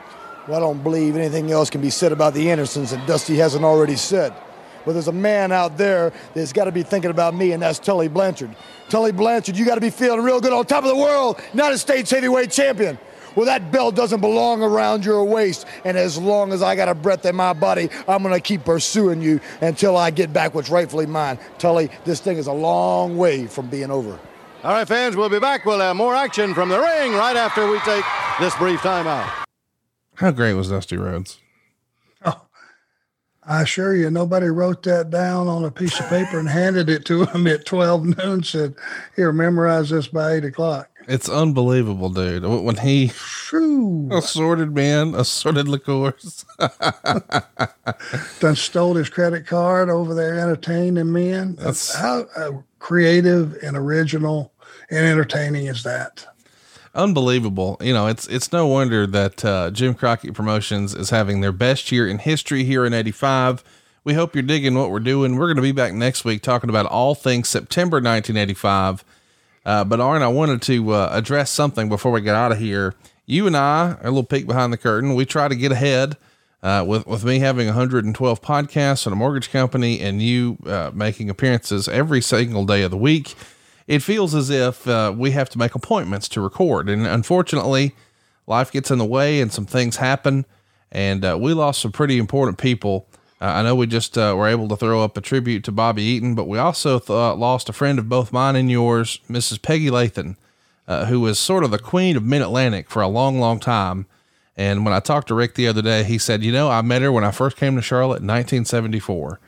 [0.46, 3.64] Well, I don't believe anything else can be said about the Andersons that Dusty hasn't
[3.64, 4.32] already said.
[4.88, 7.78] But there's a man out there that's got to be thinking about me, and that's
[7.78, 8.56] Tully Blanchard.
[8.88, 11.76] Tully Blanchard, you got to be feeling real good on top of the world, United
[11.76, 12.98] States heavyweight champion.
[13.36, 15.66] Well, that belt doesn't belong around your waist.
[15.84, 18.64] And as long as I got a breath in my body, I'm going to keep
[18.64, 21.38] pursuing you until I get back what's rightfully mine.
[21.58, 24.18] Tully, this thing is a long way from being over.
[24.64, 25.66] All right, fans, we'll be back.
[25.66, 28.06] We'll have more action from the ring right after we take
[28.40, 29.30] this brief timeout.
[30.14, 31.40] How great was Dusty Rhodes?
[33.48, 37.04] I assure you, nobody wrote that down on a piece of paper and handed it
[37.06, 38.74] to him at 12 noon, said,
[39.16, 40.90] Here, memorize this by eight o'clock.
[41.08, 42.44] It's unbelievable, dude.
[42.44, 44.10] When he Shoo.
[44.12, 46.44] assorted man, assorted liqueurs.
[48.40, 51.54] Done stole his credit card over there entertaining men.
[51.54, 54.52] That's- how uh, creative and original
[54.90, 56.26] and entertaining is that?
[56.98, 57.78] Unbelievable.
[57.80, 61.90] You know, it's it's no wonder that uh, Jim Crockett Promotions is having their best
[61.90, 63.64] year in history here in '85.
[64.04, 65.36] We hope you're digging what we're doing.
[65.36, 69.04] We're going to be back next week talking about all things September 1985.
[69.64, 72.94] Uh, but Arn, I wanted to uh, address something before we get out of here.
[73.26, 76.16] You and I, a little peek behind the curtain, we try to get ahead.
[76.60, 81.30] Uh, with with me having 112 podcasts and a mortgage company, and you uh, making
[81.30, 83.36] appearances every single day of the week,
[83.88, 86.90] it feels as if uh, we have to make appointments to record.
[86.90, 87.94] And unfortunately,
[88.46, 90.44] life gets in the way and some things happen.
[90.92, 93.08] And uh, we lost some pretty important people.
[93.40, 96.02] Uh, I know we just uh, were able to throw up a tribute to Bobby
[96.02, 99.62] Eaton, but we also th- lost a friend of both mine and yours, Mrs.
[99.62, 100.36] Peggy Lathan,
[100.86, 104.06] uh, who was sort of the queen of Mid Atlantic for a long, long time.
[104.54, 107.00] And when I talked to Rick the other day, he said, You know, I met
[107.00, 109.40] her when I first came to Charlotte in 1974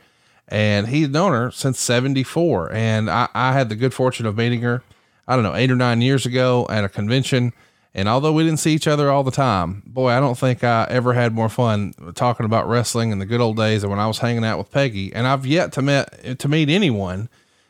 [0.51, 4.60] and he's known her since 74 and I, I had the good fortune of meeting
[4.62, 4.82] her
[5.27, 7.52] i don't know eight or nine years ago at a convention
[7.93, 10.86] And although we didn't see each other all the time, boy, I don't think I
[10.89, 14.06] ever had more fun talking about wrestling in the good old days than when I
[14.06, 15.12] was hanging out with Peggy.
[15.12, 17.28] And I've yet to met to meet anyone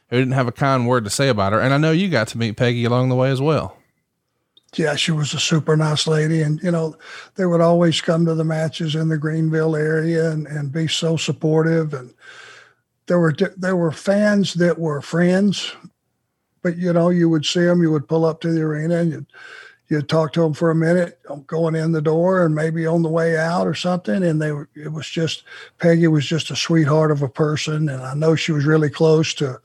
[0.09, 1.61] who didn't have a kind word to say about her.
[1.61, 3.78] And I know you got to meet Peggy along the way as well.
[4.77, 6.43] Yeah, she was a super nice lady.
[6.43, 6.97] And, you know,
[7.36, 11.16] they would always come to the matches in the Greenville area and, and be so
[11.16, 11.94] supportive.
[11.94, 12.12] And
[13.07, 15.73] there were, there were fans that were friends,
[16.63, 19.13] but, you know, you would see them, you would pull up to the arena and
[19.13, 19.27] you'd,
[19.89, 23.09] you'd talk to them for a minute going in the door and maybe on the
[23.09, 24.23] way out or something.
[24.23, 25.43] And they were, it was just,
[25.79, 27.89] Peggy was just a sweetheart of a person.
[27.89, 29.61] And I know she was really close to,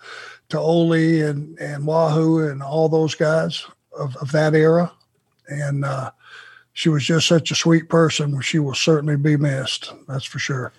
[0.49, 3.65] to Ole and, and Wahoo and all those guys
[3.97, 4.91] of, of that era.
[5.47, 6.09] And uh,
[6.73, 8.41] she was just such a sweet person.
[8.41, 9.93] She will certainly be missed.
[10.07, 10.73] That's for sure.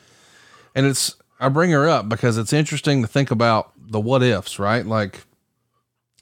[0.74, 4.58] And it's, I bring her up because it's interesting to think about the what ifs,
[4.58, 4.84] right?
[4.84, 5.24] Like,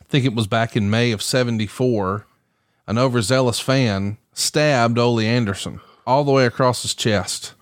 [0.01, 2.27] I think it was back in May of 74
[2.87, 7.55] an overzealous fan stabbed Ole Anderson all the way across his chest,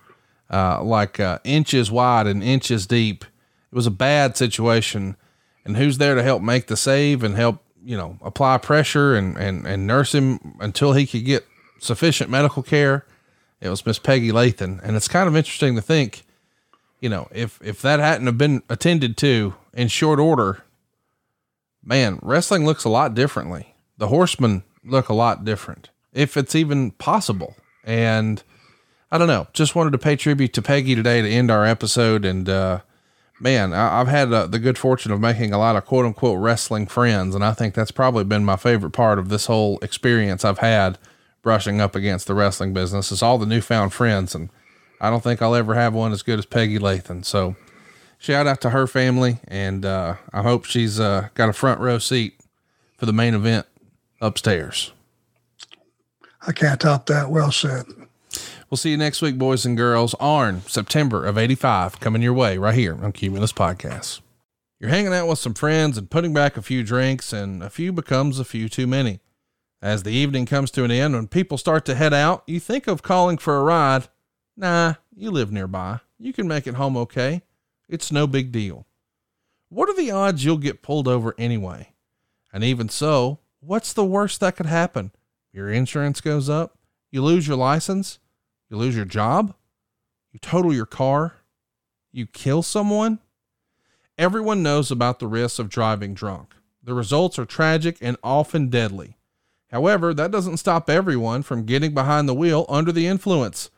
[0.49, 3.23] uh, like uh, inches wide and inches deep.
[3.23, 5.15] It was a bad situation.
[5.65, 9.37] And who's there to help make the save and help, you know, apply pressure and,
[9.37, 11.45] and, and nurse him until he could get
[11.79, 13.05] sufficient medical care?
[13.61, 14.81] It was Miss Peggy Lathan.
[14.83, 16.22] And it's kind of interesting to think,
[17.03, 20.63] you know, if, if that hadn't have been attended to in short order,
[21.83, 23.75] man, wrestling looks a lot differently.
[23.97, 27.57] The horsemen look a lot different, if it's even possible.
[27.83, 28.41] And
[29.11, 32.23] I don't know, just wanted to pay tribute to Peggy today to end our episode.
[32.23, 32.79] And, uh,
[33.37, 36.39] man, I, have had uh, the good fortune of making a lot of quote unquote
[36.39, 37.35] wrestling friends.
[37.35, 40.97] And I think that's probably been my favorite part of this whole experience I've had
[41.41, 44.33] brushing up against the wrestling business is all the newfound friends.
[44.33, 44.49] And
[45.03, 47.25] I don't think I'll ever have one as good as Peggy Lathan.
[47.25, 47.57] So
[48.17, 49.39] shout out to her family.
[49.49, 52.39] And, uh, I hope she's, uh, got a front row seat
[52.97, 53.65] for the main event
[54.21, 54.93] upstairs.
[56.47, 57.29] I can't top that.
[57.29, 57.85] Well said.
[58.69, 60.15] We'll see you next week, boys and girls.
[60.21, 64.21] Arn, September of 85, coming your way right here on Cumulus Podcast.
[64.79, 67.91] You're hanging out with some friends and putting back a few drinks, and a few
[67.91, 69.19] becomes a few too many.
[69.81, 72.87] As the evening comes to an end, when people start to head out, you think
[72.87, 74.07] of calling for a ride.
[74.55, 75.99] Nah, you live nearby.
[76.19, 77.41] You can make it home okay.
[77.89, 78.85] It's no big deal.
[79.69, 81.93] What are the odds you'll get pulled over anyway?
[82.51, 85.11] And even so, what's the worst that could happen?
[85.51, 86.77] Your insurance goes up,
[87.11, 88.19] you lose your license,
[88.69, 89.55] you lose your job,
[90.31, 91.35] you total your car,
[92.11, 93.19] you kill someone.
[94.17, 96.53] Everyone knows about the risks of driving drunk.
[96.83, 99.17] The results are tragic and often deadly.
[99.71, 103.71] However, that doesn't stop everyone from getting behind the wheel under the influence.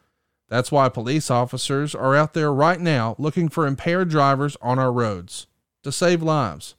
[0.48, 4.92] That's why police officers are out there right now looking for impaired drivers on our
[4.92, 5.48] roads
[5.84, 6.76] to save lives.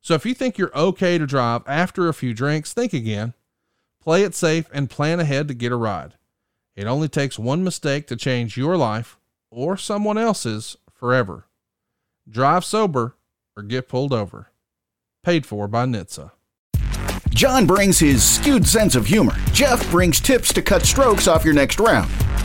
[0.00, 3.34] So if you think you're okay to drive after a few drinks, think again.
[4.02, 6.14] Play it safe and plan ahead to get a ride.
[6.74, 9.18] It only takes one mistake to change your life
[9.50, 11.46] or someone else's forever.
[12.28, 13.16] Drive sober
[13.56, 14.50] or get pulled over.
[15.22, 16.30] Paid for by NHTSA.
[17.30, 19.36] John brings his skewed sense of humor.
[19.52, 22.10] Jeff brings tips to cut strokes off your next round.